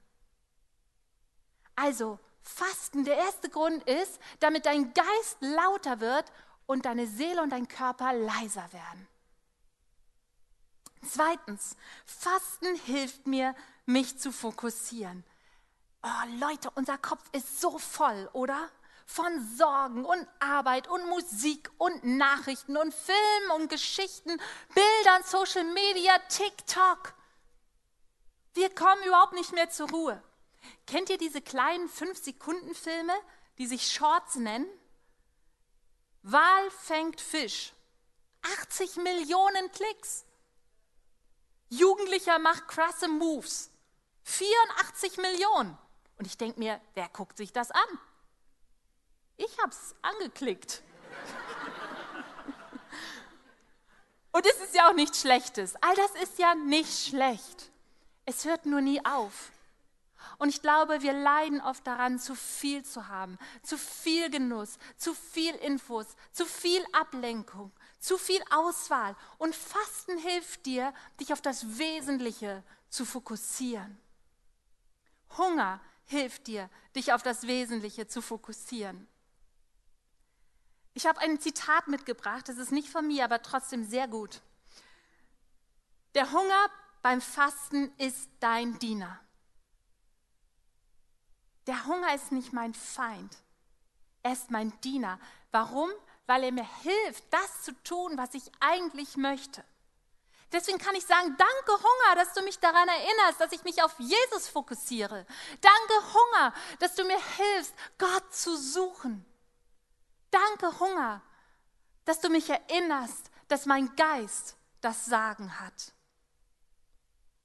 Also, 1.77 2.19
Fasten, 2.43 3.05
der 3.05 3.17
erste 3.17 3.49
Grund 3.49 3.83
ist, 3.85 4.21
damit 4.41 4.67
dein 4.67 4.93
Geist 4.93 5.39
lauter 5.41 6.01
wird 6.01 6.31
und 6.67 6.85
deine 6.85 7.07
Seele 7.07 7.43
und 7.43 7.51
dein 7.51 7.69
Körper 7.69 8.13
leiser 8.13 8.73
werden. 8.73 9.09
Zweitens, 11.07 11.77
Fasten 12.05 12.75
hilft 12.87 13.27
mir, 13.27 13.55
mich 13.87 14.19
zu 14.19 14.33
fokussieren. 14.33 15.25
Oh 16.07 16.37
Leute, 16.39 16.71
unser 16.75 16.99
Kopf 16.99 17.23
ist 17.33 17.63
so 17.63 17.79
voll, 17.79 18.29
oder? 18.35 18.69
Von 19.07 19.57
Sorgen 19.57 20.05
und 20.05 20.29
Arbeit 20.39 20.87
und 20.87 21.09
Musik 21.09 21.71
und 21.79 22.05
Nachrichten 22.05 22.77
und 22.77 22.93
Filmen 22.93 23.51
und 23.55 23.71
Geschichten, 23.71 24.39
Bildern, 24.75 25.23
Social 25.25 25.65
Media, 25.65 26.19
TikTok. 26.29 27.15
Wir 28.53 28.69
kommen 28.75 29.03
überhaupt 29.05 29.33
nicht 29.33 29.53
mehr 29.53 29.71
zur 29.71 29.89
Ruhe. 29.89 30.23
Kennt 30.87 31.09
ihr 31.09 31.17
diese 31.17 31.41
kleinen 31.41 31.89
5-Sekunden-Filme, 31.89 33.15
die 33.57 33.67
sich 33.67 33.91
Shorts 33.91 34.37
nennen? 34.37 34.69
Wal 36.23 36.71
fängt 36.71 37.23
Fisch. 37.23 37.73
80 38.61 38.97
Millionen 38.97 39.73
Klicks. 39.73 40.27
Jugendlicher 41.71 42.39
macht 42.39 42.69
krasse 42.69 43.09
Moves. 43.09 43.71
84 44.25 45.17
Millionen. 45.17 45.79
Und 46.19 46.27
ich 46.27 46.37
denke 46.39 46.59
mir, 46.59 46.81
wer 46.95 47.09
guckt 47.09 47.37
sich 47.37 47.53
das 47.53 47.71
an? 47.71 47.99
Ich 49.37 49.59
habe 49.59 49.71
es 49.71 49.95
angeklickt. 50.03 50.83
Und 54.33 54.47
es 54.47 54.57
ist 54.61 54.75
ja 54.75 54.89
auch 54.89 54.95
nichts 54.95 55.21
Schlechtes. 55.21 55.77
All 55.77 55.95
das 55.95 56.11
ist 56.23 56.39
ja 56.39 56.55
nicht 56.55 57.09
schlecht. 57.09 57.71
Es 58.27 58.45
hört 58.45 58.67
nur 58.67 58.81
nie 58.81 59.05
auf. 59.05 59.53
Und 60.39 60.49
ich 60.49 60.63
glaube, 60.63 61.03
wir 61.03 61.13
leiden 61.13 61.61
oft 61.61 61.87
daran, 61.87 62.19
zu 62.19 62.35
viel 62.35 62.85
zu 62.85 63.09
haben, 63.09 63.39
zu 63.63 63.79
viel 63.79 64.31
Genuss, 64.31 64.79
zu 64.97 65.15
viel 65.15 65.55
Infos, 65.57 66.07
zu 66.33 66.47
viel 66.47 66.85
Ablenkung, 66.93 67.71
zu 67.99 68.19
viel 68.19 68.43
Auswahl. 68.51 69.17
Und 69.39 69.55
Fasten 69.55 70.19
hilft 70.19 70.67
dir, 70.67 70.93
dich 71.21 71.33
auf 71.33 71.41
das 71.41 71.79
Wesentliche 71.79 72.63
zu 72.89 73.05
fokussieren. 73.05 73.99
Hunger 75.37 75.81
hilft 76.07 76.47
dir, 76.47 76.71
dich 76.95 77.13
auf 77.13 77.23
das 77.23 77.47
Wesentliche 77.47 78.07
zu 78.07 78.23
fokussieren. 78.23 79.09
Ich 80.95 81.07
habe 81.07 81.21
ein 81.21 81.41
Zitat 81.41 81.89
mitgebracht, 81.89 82.49
das 82.49 82.59
ist 82.59 82.71
nicht 82.71 82.89
von 82.89 83.07
mir, 83.07 83.25
aber 83.25 83.43
trotzdem 83.43 83.85
sehr 83.85 84.07
gut. 84.07 84.43
Der 86.15 86.31
Hunger 86.31 86.71
beim 87.03 87.21
Fasten 87.21 87.93
ist 87.99 88.31
dein 88.39 88.79
Diener. 88.79 89.21
Der 91.67 91.87
Hunger 91.87 92.15
ist 92.15 92.31
nicht 92.31 92.53
mein 92.53 92.75
Feind. 92.75 93.37
Er 94.23 94.33
ist 94.33 94.51
mein 94.51 94.79
Diener. 94.83 95.19
Warum? 95.51 95.91
Weil 96.27 96.45
er 96.45 96.53
mir 96.53 96.69
hilft, 96.83 97.25
das 97.31 97.63
zu 97.63 97.73
tun, 97.83 98.17
was 98.17 98.35
ich 98.35 98.51
eigentlich 98.61 99.17
möchte. 99.17 99.65
Deswegen 100.55 100.79
kann 100.79 100.95
ich 100.95 101.05
sagen, 101.05 101.37
danke 101.37 101.73
Hunger, 101.73 102.15
dass 102.15 102.33
du 102.33 102.43
mich 102.43 102.59
daran 102.61 102.89
erinnerst, 102.89 103.41
dass 103.41 103.53
ich 103.53 103.65
mich 103.65 103.83
auf 103.83 103.93
Jesus 103.99 104.49
fokussiere. 104.49 105.27
Danke 105.61 106.15
Hunger, 106.15 106.55
dass 106.79 106.95
du 106.95 107.05
mir 107.05 107.19
hilfst, 107.37 107.75
Gott 107.99 108.33
zu 108.33 108.57
suchen. 108.57 109.27
Danke 110.31 110.79
Hunger, 110.79 111.23
dass 112.05 112.21
du 112.21 112.29
mich 112.29 112.49
erinnerst, 112.49 113.31
dass 113.49 113.67
mein 113.67 113.95
Geist 113.97 114.57
das 114.81 115.07
Sagen 115.07 115.61
hat. 115.61 115.93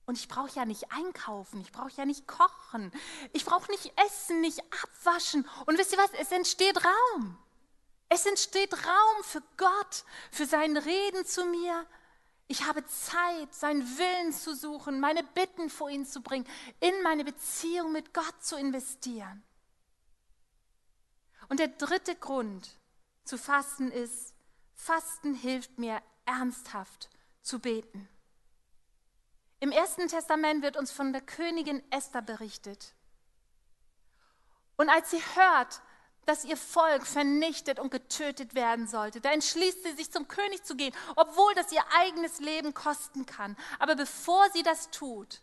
Und 0.05 0.17
ich 0.17 0.27
brauche 0.27 0.51
ja 0.51 0.65
nicht 0.65 0.91
einkaufen, 0.91 1.61
ich 1.61 1.71
brauche 1.71 1.91
ja 1.91 2.05
nicht 2.05 2.27
kochen, 2.27 2.91
ich 3.31 3.45
brauche 3.45 3.69
nicht 3.71 3.91
essen, 4.05 4.41
nicht 4.41 4.61
abwaschen. 4.83 5.47
Und 5.65 5.77
wisst 5.77 5.93
ihr 5.93 5.99
was, 5.99 6.11
es 6.19 6.31
entsteht 6.31 6.83
Raum. 6.83 7.37
Es 8.09 8.25
entsteht 8.25 8.73
Raum 8.73 9.23
für 9.23 9.43
Gott, 9.57 10.03
für 10.31 10.47
sein 10.47 10.77
Reden 10.77 11.25
zu 11.25 11.45
mir. 11.45 11.85
Ich 12.51 12.65
habe 12.65 12.83
Zeit, 12.87 13.53
seinen 13.53 13.83
Willen 13.99 14.33
zu 14.33 14.55
suchen, 14.55 14.99
meine 14.99 15.23
Bitten 15.23 15.69
vor 15.69 15.91
ihn 15.91 16.03
zu 16.03 16.21
bringen, 16.21 16.47
in 16.79 17.03
meine 17.03 17.23
Beziehung 17.23 17.91
mit 17.91 18.11
Gott 18.11 18.43
zu 18.43 18.57
investieren. 18.57 19.43
Und 21.47 21.59
der 21.59 21.67
dritte 21.67 22.15
Grund 22.15 22.71
zu 23.23 23.37
fasten 23.37 23.91
ist, 23.91 24.33
Fasten 24.73 25.35
hilft 25.35 25.77
mir 25.77 26.01
ernsthaft 26.25 27.11
zu 27.43 27.59
beten. 27.59 28.09
Im 29.59 29.71
Ersten 29.71 30.07
Testament 30.07 30.63
wird 30.63 30.75
uns 30.75 30.91
von 30.91 31.13
der 31.13 31.21
Königin 31.21 31.83
Esther 31.91 32.23
berichtet. 32.23 32.95
Und 34.75 34.89
als 34.89 35.11
sie 35.11 35.21
hört, 35.35 35.81
dass 36.29 36.45
ihr 36.45 36.57
Volk 36.57 37.07
vernichtet 37.07 37.79
und 37.79 37.89
getötet 37.89 38.53
werden 38.53 38.87
sollte, 38.87 39.19
da 39.19 39.31
entschließt 39.31 39.81
sie 39.83 39.93
sich 39.93 40.11
zum 40.11 40.27
König 40.27 40.63
zu 40.63 40.75
gehen, 40.75 40.93
obwohl 41.15 41.55
das 41.55 41.71
ihr 41.71 41.83
eigenes 41.97 42.39
Leben 42.39 42.75
kosten 42.75 43.25
kann. 43.25 43.57
Aber 43.79 43.95
bevor 43.95 44.47
sie 44.51 44.61
das 44.61 44.91
tut, 44.91 45.41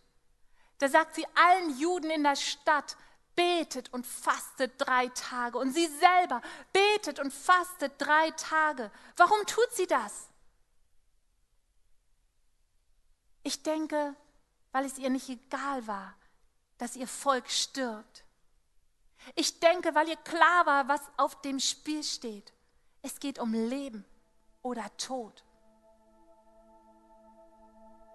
da 0.78 0.88
sagt 0.88 1.16
sie 1.16 1.26
allen 1.34 1.76
Juden 1.76 2.08
in 2.10 2.22
der 2.22 2.36
Stadt, 2.36 2.96
betet 3.34 3.92
und 3.92 4.06
fastet 4.06 4.74
drei 4.78 5.08
Tage. 5.08 5.58
Und 5.58 5.72
sie 5.72 5.86
selber 5.86 6.40
betet 6.72 7.18
und 7.18 7.34
fastet 7.34 7.94
drei 7.98 8.30
Tage. 8.30 8.92
Warum 9.16 9.44
tut 9.44 9.72
sie 9.72 9.88
das? 9.88 10.28
Ich 13.42 13.64
denke, 13.64 14.14
weil 14.70 14.84
es 14.84 14.98
ihr 14.98 15.10
nicht 15.10 15.28
egal 15.28 15.84
war, 15.88 16.14
dass 16.78 16.94
ihr 16.94 17.08
Volk 17.08 17.50
stirbt. 17.50 18.25
Ich 19.34 19.60
denke, 19.60 19.94
weil 19.94 20.08
ihr 20.08 20.16
klar 20.16 20.66
war, 20.66 20.88
was 20.88 21.00
auf 21.16 21.40
dem 21.42 21.58
Spiel 21.58 22.02
steht. 22.02 22.52
Es 23.02 23.18
geht 23.20 23.38
um 23.38 23.52
Leben 23.52 24.04
oder 24.62 24.84
Tod. 24.96 25.44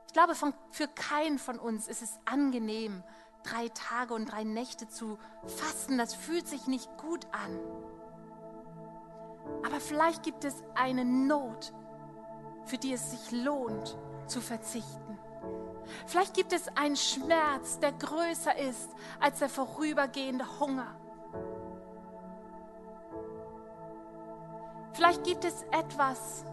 Ich 0.08 0.14
glaube, 0.14 0.36
von, 0.36 0.54
für 0.72 0.88
keinen 0.88 1.40
von 1.40 1.58
uns 1.58 1.88
ist 1.88 2.02
es 2.02 2.20
angenehm, 2.26 3.04
drei 3.44 3.70
Tage 3.70 4.14
und 4.14 4.26
drei 4.26 4.44
Nächte 4.44 4.90
zu 4.90 5.18
fasten. 5.48 5.98
Das 5.98 6.14
fühlt 6.14 6.48
sich 6.48 6.68
nicht 6.68 6.90
gut 6.98 7.26
an. 7.32 7.60
Aber 9.66 9.80
vielleicht 9.80 10.24
gibt 10.24 10.44
es 10.44 10.56
eine 10.76 11.06
Not, 11.06 11.74
für 12.66 12.78
die 12.78 12.94
es 12.94 13.12
sich 13.12 13.32
lohnt 13.32 13.98
zu 14.28 14.42
verzichten. 14.42 15.11
Vielleicht 16.06 16.34
gibt 16.34 16.54
es 16.54 16.68
einen 16.76 16.96
Schmerz, 16.96 17.80
der 17.80 17.92
größer 17.92 18.58
ist 18.58 18.90
als 19.20 19.40
der 19.40 19.50
vorübergehende 19.50 20.46
Hunger. 20.60 20.96
Vielleicht 24.94 25.24
gibt 25.24 25.46
es 25.46 25.64
etwas, 25.72 26.46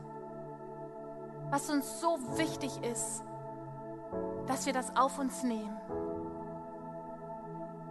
was 1.50 1.70
uns 1.70 2.00
so 2.00 2.18
wichtig 2.36 2.70
ist, 2.82 3.22
dass 4.46 4.66
wir 4.66 4.72
das 4.72 4.94
auf 4.96 5.18
uns 5.18 5.42
nehmen. 5.42 5.76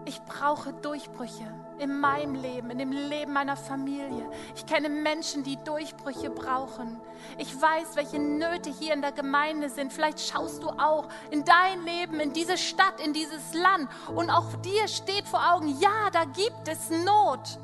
Ich 0.07 0.23
brauche 0.23 0.71
Durchbrüche 0.71 1.53
in 1.79 1.99
meinem 1.99 2.33
Leben, 2.33 2.69
in 2.69 2.77
dem 2.77 2.93
Leben 2.93 3.33
meiner 3.33 3.57
Familie. 3.57 4.25
Ich 4.55 4.65
kenne 4.65 4.87
Menschen, 4.87 5.43
die 5.43 5.57
Durchbrüche 5.65 6.29
brauchen. 6.29 7.01
Ich 7.37 7.53
weiß, 7.61 7.97
welche 7.97 8.17
Nöte 8.17 8.69
hier 8.69 8.93
in 8.93 9.01
der 9.01 9.11
Gemeinde 9.11 9.69
sind. 9.69 9.91
Vielleicht 9.91 10.21
schaust 10.21 10.63
du 10.63 10.69
auch 10.69 11.09
in 11.29 11.43
dein 11.43 11.83
Leben, 11.83 12.21
in 12.21 12.31
diese 12.31 12.57
Stadt, 12.57 13.01
in 13.05 13.11
dieses 13.11 13.53
Land. 13.53 13.89
Und 14.15 14.29
auch 14.29 14.53
dir 14.61 14.87
steht 14.87 15.27
vor 15.27 15.41
Augen, 15.53 15.77
ja, 15.77 16.09
da 16.13 16.23
gibt 16.23 16.69
es 16.69 16.89
Not. 16.89 17.59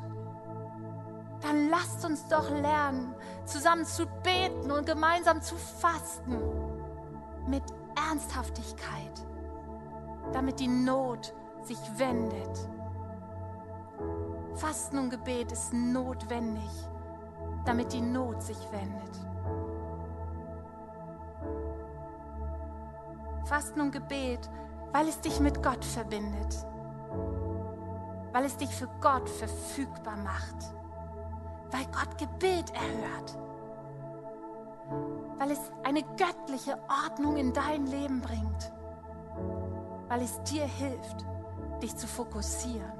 Dann 1.39 1.69
lasst 1.69 2.03
uns 2.03 2.27
doch 2.27 2.49
lernen, 2.49 3.15
zusammen 3.45 3.85
zu 3.85 4.05
beten 4.21 4.69
und 4.69 4.85
gemeinsam 4.85 5.41
zu 5.41 5.55
fasten 5.55 6.37
mit 7.47 7.63
Ernsthaftigkeit, 7.95 9.13
damit 10.33 10.59
die 10.59 10.67
Not 10.67 11.33
sich 11.65 11.79
wendet. 11.97 12.69
Fasten 14.55 14.97
und 14.97 15.09
Gebet 15.09 15.51
ist 15.51 15.73
notwendig, 15.73 16.69
damit 17.65 17.91
die 17.93 18.01
Not 18.01 18.41
sich 18.41 18.57
wendet. 18.71 19.19
Fasten 23.45 23.81
und 23.81 23.91
Gebet, 23.91 24.49
weil 24.93 25.07
es 25.07 25.19
dich 25.21 25.39
mit 25.39 25.61
Gott 25.61 25.83
verbindet, 25.83 26.65
weil 28.31 28.45
es 28.45 28.57
dich 28.57 28.69
für 28.69 28.87
Gott 29.01 29.27
verfügbar 29.29 30.17
macht, 30.17 30.73
weil 31.71 31.85
Gott 31.85 32.17
Gebet 32.17 32.71
erhört, 32.73 33.37
weil 35.39 35.51
es 35.51 35.59
eine 35.83 36.03
göttliche 36.03 36.77
Ordnung 37.05 37.37
in 37.37 37.53
dein 37.53 37.85
Leben 37.87 38.21
bringt, 38.21 38.71
weil 40.07 40.21
es 40.21 40.41
dir 40.43 40.65
hilft, 40.65 41.25
dich 41.83 41.95
zu 41.95 42.07
fokussieren 42.07 42.91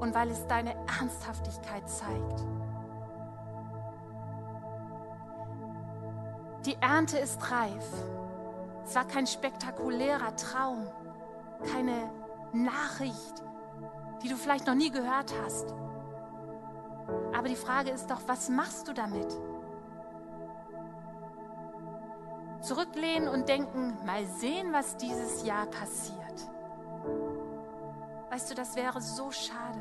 und 0.00 0.14
weil 0.14 0.30
es 0.30 0.46
deine 0.46 0.74
Ernsthaftigkeit 1.00 1.88
zeigt. 1.88 2.46
Die 6.66 6.76
Ernte 6.80 7.18
ist 7.18 7.50
reif. 7.50 7.86
Es 8.84 8.94
war 8.94 9.06
kein 9.06 9.26
spektakulärer 9.26 10.36
Traum, 10.36 10.86
keine 11.72 12.10
Nachricht, 12.52 13.42
die 14.22 14.28
du 14.28 14.36
vielleicht 14.36 14.66
noch 14.66 14.74
nie 14.74 14.90
gehört 14.90 15.32
hast. 15.42 15.74
Aber 17.36 17.48
die 17.48 17.56
Frage 17.56 17.90
ist 17.90 18.10
doch, 18.10 18.20
was 18.26 18.48
machst 18.48 18.88
du 18.88 18.92
damit? 18.92 19.34
Zurücklehnen 22.60 23.28
und 23.28 23.48
denken, 23.48 23.96
mal 24.04 24.26
sehen, 24.26 24.72
was 24.72 24.96
dieses 24.98 25.44
Jahr 25.46 25.66
passiert. 25.66 26.20
Weißt 28.30 28.50
du, 28.50 28.54
das 28.54 28.76
wäre 28.76 29.00
so 29.00 29.30
schade. 29.30 29.80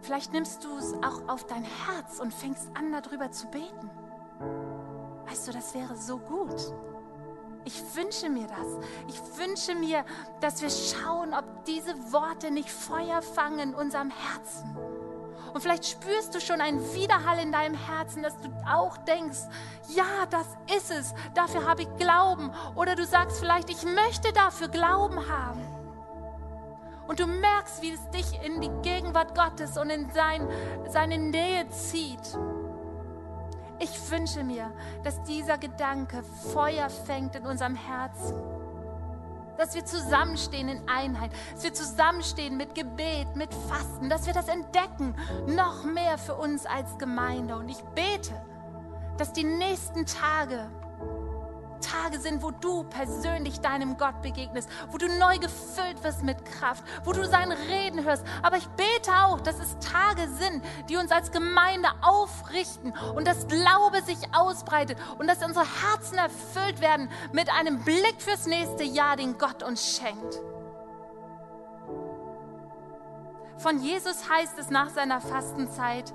Vielleicht 0.00 0.32
nimmst 0.32 0.64
du 0.64 0.76
es 0.76 0.94
auch 0.94 1.28
auf 1.28 1.44
dein 1.44 1.64
Herz 1.64 2.20
und 2.20 2.32
fängst 2.32 2.68
an, 2.74 2.92
darüber 2.92 3.30
zu 3.30 3.46
beten. 3.48 3.90
Weißt 5.26 5.48
du, 5.48 5.52
das 5.52 5.74
wäre 5.74 5.96
so 5.96 6.18
gut. 6.18 6.74
Ich 7.64 7.82
wünsche 7.94 8.28
mir 8.28 8.46
das. 8.46 8.78
Ich 9.08 9.38
wünsche 9.38 9.74
mir, 9.74 10.04
dass 10.40 10.60
wir 10.60 10.70
schauen, 10.70 11.32
ob 11.32 11.64
diese 11.64 12.12
Worte 12.12 12.50
nicht 12.50 12.70
Feuer 12.70 13.22
fangen 13.22 13.70
in 13.70 13.74
unserem 13.74 14.10
Herzen 14.10 14.76
Und 15.52 15.60
vielleicht 15.60 15.86
spürst 15.86 16.34
du 16.34 16.40
schon 16.40 16.60
einen 16.60 16.80
Widerhall 16.94 17.38
in 17.38 17.52
deinem 17.52 17.74
Herzen, 17.74 18.22
dass 18.22 18.36
du 18.40 18.48
auch 18.66 18.96
denkst, 18.98 19.40
ja, 19.88 20.26
das 20.30 20.46
ist 20.76 20.90
es, 20.90 21.14
dafür 21.34 21.66
habe 21.68 21.82
ich 21.82 21.96
Glauben. 21.96 22.50
Oder 22.74 22.94
du 22.94 23.04
sagst 23.04 23.38
vielleicht, 23.38 23.70
ich 23.70 23.84
möchte 23.84 24.32
dafür 24.32 24.68
Glauben 24.68 25.28
haben. 25.28 25.62
Und 27.06 27.20
du 27.20 27.26
merkst, 27.26 27.82
wie 27.82 27.92
es 27.92 28.10
dich 28.10 28.42
in 28.42 28.60
die 28.60 28.70
Gegenwart 28.82 29.34
Gottes 29.34 29.76
und 29.76 29.90
in 29.90 30.10
sein, 30.10 30.48
seine 30.88 31.18
Nähe 31.18 31.68
zieht. 31.68 32.38
Ich 33.78 34.10
wünsche 34.10 34.42
mir, 34.42 34.72
dass 35.02 35.22
dieser 35.24 35.58
Gedanke 35.58 36.22
Feuer 36.52 36.88
fängt 36.88 37.36
in 37.36 37.44
unserem 37.44 37.74
Herzen. 37.74 38.53
Dass 39.56 39.74
wir 39.74 39.84
zusammenstehen 39.84 40.68
in 40.68 40.88
Einheit, 40.88 41.30
dass 41.52 41.64
wir 41.64 41.72
zusammenstehen 41.72 42.56
mit 42.56 42.74
Gebet, 42.74 43.36
mit 43.36 43.54
Fasten, 43.68 44.10
dass 44.10 44.26
wir 44.26 44.32
das 44.32 44.48
entdecken, 44.48 45.14
noch 45.46 45.84
mehr 45.84 46.18
für 46.18 46.34
uns 46.34 46.66
als 46.66 46.98
Gemeinde. 46.98 47.56
Und 47.56 47.68
ich 47.68 47.80
bete, 47.94 48.34
dass 49.16 49.32
die 49.32 49.44
nächsten 49.44 50.06
Tage 50.06 50.68
Tage 51.84 52.18
sind, 52.18 52.42
wo 52.42 52.50
du 52.50 52.84
persönlich 52.84 53.60
deinem 53.60 53.96
Gott 53.96 54.22
begegnest, 54.22 54.68
wo 54.90 54.98
du 54.98 55.06
neu 55.06 55.38
gefüllt 55.38 56.02
wirst 56.02 56.22
mit 56.22 56.44
Kraft, 56.44 56.84
wo 57.04 57.12
du 57.12 57.26
sein 57.26 57.52
Reden 57.52 58.04
hörst. 58.04 58.24
Aber 58.42 58.56
ich 58.56 58.66
bete 58.68 59.10
auch, 59.24 59.40
dass 59.40 59.58
es 59.58 59.78
Tage 59.78 60.28
sind, 60.28 60.64
die 60.88 60.96
uns 60.96 61.10
als 61.10 61.30
Gemeinde 61.30 61.88
aufrichten 62.00 62.92
und 63.14 63.26
dass 63.26 63.46
Glaube 63.48 64.02
sich 64.02 64.18
ausbreitet 64.34 64.98
und 65.18 65.26
dass 65.26 65.44
unsere 65.44 65.64
Herzen 65.64 66.18
erfüllt 66.18 66.80
werden 66.80 67.08
mit 67.32 67.50
einem 67.50 67.84
Blick 67.84 68.20
fürs 68.20 68.46
nächste 68.46 68.84
Jahr, 68.84 69.16
den 69.16 69.38
Gott 69.38 69.62
uns 69.62 69.96
schenkt. 69.96 70.40
Von 73.58 73.80
Jesus 73.80 74.28
heißt 74.28 74.58
es 74.58 74.70
nach 74.70 74.90
seiner 74.90 75.20
Fastenzeit, 75.20 76.12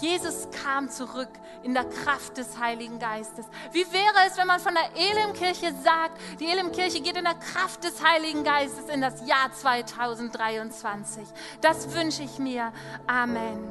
Jesus 0.00 0.48
kam 0.62 0.88
zurück 0.88 1.28
in 1.62 1.74
der 1.74 1.84
Kraft 1.84 2.36
des 2.36 2.58
Heiligen 2.58 2.98
Geistes. 2.98 3.46
Wie 3.72 3.84
wäre 3.92 4.26
es, 4.26 4.36
wenn 4.36 4.46
man 4.46 4.58
von 4.58 4.74
der 4.74 4.90
Elimkirche 4.96 5.74
sagt, 5.82 6.18
die 6.40 6.46
Elimkirche 6.46 7.00
geht 7.00 7.16
in 7.16 7.24
der 7.24 7.34
Kraft 7.34 7.84
des 7.84 8.02
Heiligen 8.04 8.42
Geistes 8.42 8.88
in 8.88 9.00
das 9.00 9.26
Jahr 9.26 9.52
2023? 9.52 11.26
Das 11.60 11.94
wünsche 11.94 12.22
ich 12.22 12.38
mir. 12.38 12.72
Amen. 13.06 13.70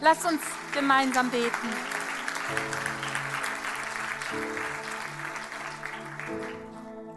Lasst 0.00 0.24
uns 0.26 0.40
gemeinsam 0.72 1.30
beten. 1.30 1.68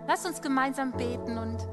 Lasst 0.05 0.25
uns 0.25 0.41
gemeinsam 0.41 0.91
beten 0.91 1.37
und 1.37 1.65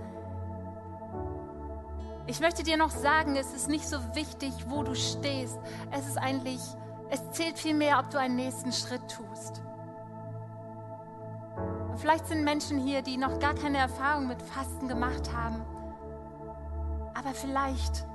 ich 2.30 2.38
möchte 2.38 2.62
dir 2.62 2.76
noch 2.76 2.90
sagen, 2.90 3.34
es 3.34 3.52
ist 3.52 3.68
nicht 3.68 3.88
so 3.88 3.98
wichtig, 4.14 4.52
wo 4.68 4.84
du 4.84 4.94
stehst. 4.94 5.58
Es 5.90 6.06
ist 6.06 6.16
eigentlich, 6.16 6.60
es 7.10 7.32
zählt 7.32 7.58
vielmehr, 7.58 7.98
ob 7.98 8.08
du 8.10 8.20
einen 8.20 8.36
nächsten 8.36 8.72
Schritt 8.72 9.02
tust. 9.10 9.60
vielleicht 11.96 12.28
sind 12.28 12.44
Menschen 12.44 12.78
hier, 12.78 13.02
die 13.02 13.16
noch 13.16 13.40
gar 13.40 13.54
keine 13.54 13.78
Erfahrung 13.78 14.28
mit 14.28 14.40
Fasten 14.40 14.86
gemacht 14.86 15.32
haben. 15.34 15.60
Aber 17.14 17.34
vielleicht 17.34 18.06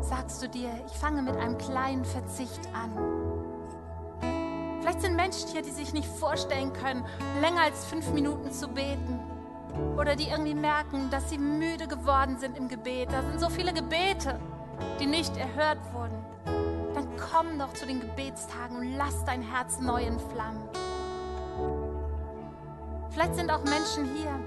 sagst 0.00 0.40
du 0.40 0.48
dir, 0.48 0.70
ich 0.86 0.92
fange 0.92 1.20
mit 1.20 1.36
einem 1.36 1.58
kleinen 1.58 2.04
Verzicht 2.04 2.60
an. 2.72 2.92
Vielleicht 4.80 5.00
sind 5.00 5.16
Menschen 5.16 5.48
hier, 5.48 5.62
die 5.62 5.72
sich 5.72 5.92
nicht 5.92 6.08
vorstellen 6.08 6.72
können, 6.72 7.04
länger 7.40 7.62
als 7.62 7.84
fünf 7.86 8.08
Minuten 8.12 8.52
zu 8.52 8.68
beten 8.68 9.18
oder 9.96 10.16
die 10.16 10.28
irgendwie 10.28 10.54
merken, 10.54 11.10
dass 11.10 11.30
sie 11.30 11.38
müde 11.38 11.86
geworden 11.86 12.38
sind 12.38 12.56
im 12.56 12.68
Gebet. 12.68 13.12
Da 13.12 13.22
sind 13.22 13.40
so 13.40 13.48
viele 13.48 13.72
Gebete, 13.72 14.38
die 15.00 15.06
nicht 15.06 15.36
erhört 15.36 15.78
wurden. 15.92 16.24
Dann 16.94 17.08
komm 17.16 17.58
doch 17.58 17.72
zu 17.74 17.86
den 17.86 18.00
Gebetstagen 18.00 18.76
und 18.76 18.96
lass 18.96 19.24
dein 19.24 19.42
Herz 19.42 19.80
neu 19.80 20.02
entflammen. 20.02 20.62
Vielleicht 23.10 23.34
sind 23.34 23.50
auch 23.50 23.64
Menschen 23.64 24.04
hier, 24.14 24.38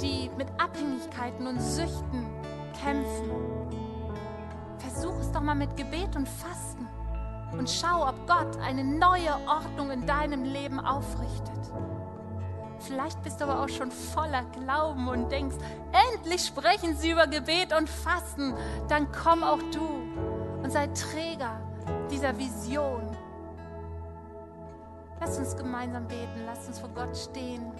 die 0.00 0.30
mit 0.36 0.48
Abhängigkeiten 0.58 1.46
und 1.46 1.60
Süchten 1.60 2.26
kämpfen. 2.82 3.30
Versuch 4.78 5.18
es 5.20 5.30
doch 5.32 5.40
mal 5.40 5.54
mit 5.54 5.76
Gebet 5.76 6.14
und 6.16 6.28
Fasten 6.28 6.88
und 7.58 7.70
schau, 7.70 8.08
ob 8.08 8.26
Gott 8.26 8.58
eine 8.60 8.84
neue 8.84 9.34
Ordnung 9.46 9.90
in 9.90 10.06
deinem 10.06 10.44
Leben 10.44 10.80
aufrichtet. 10.80 11.72
Vielleicht 12.86 13.22
bist 13.22 13.40
du 13.40 13.44
aber 13.44 13.62
auch 13.62 13.68
schon 13.68 13.90
voller 13.90 14.44
Glauben 14.52 15.08
und 15.08 15.32
denkst, 15.32 15.56
endlich 16.12 16.44
sprechen 16.44 16.96
sie 16.96 17.12
über 17.12 17.26
Gebet 17.26 17.72
und 17.76 17.88
Fasten. 17.88 18.54
Dann 18.88 19.10
komm 19.10 19.42
auch 19.42 19.60
du 19.72 19.86
und 20.62 20.70
sei 20.70 20.86
Träger 20.88 21.60
dieser 22.10 22.36
Vision. 22.36 23.16
Lass 25.18 25.38
uns 25.38 25.56
gemeinsam 25.56 26.06
beten, 26.06 26.42
lass 26.44 26.66
uns 26.66 26.78
vor 26.78 26.90
Gott 26.90 27.16
stehen. 27.16 27.72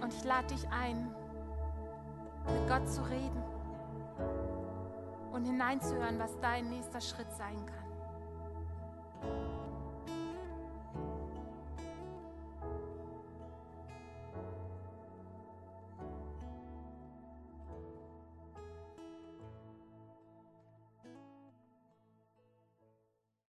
Und 0.00 0.12
ich 0.12 0.24
lade 0.24 0.48
dich 0.48 0.66
ein, 0.70 1.14
mit 2.46 2.68
Gott 2.68 2.88
zu 2.88 3.02
reden 3.02 3.42
und 5.32 5.44
hineinzuhören, 5.44 6.18
was 6.18 6.36
dein 6.40 6.68
nächster 6.68 7.00
Schritt 7.00 7.30
sein 7.38 7.64
kann. 7.66 7.79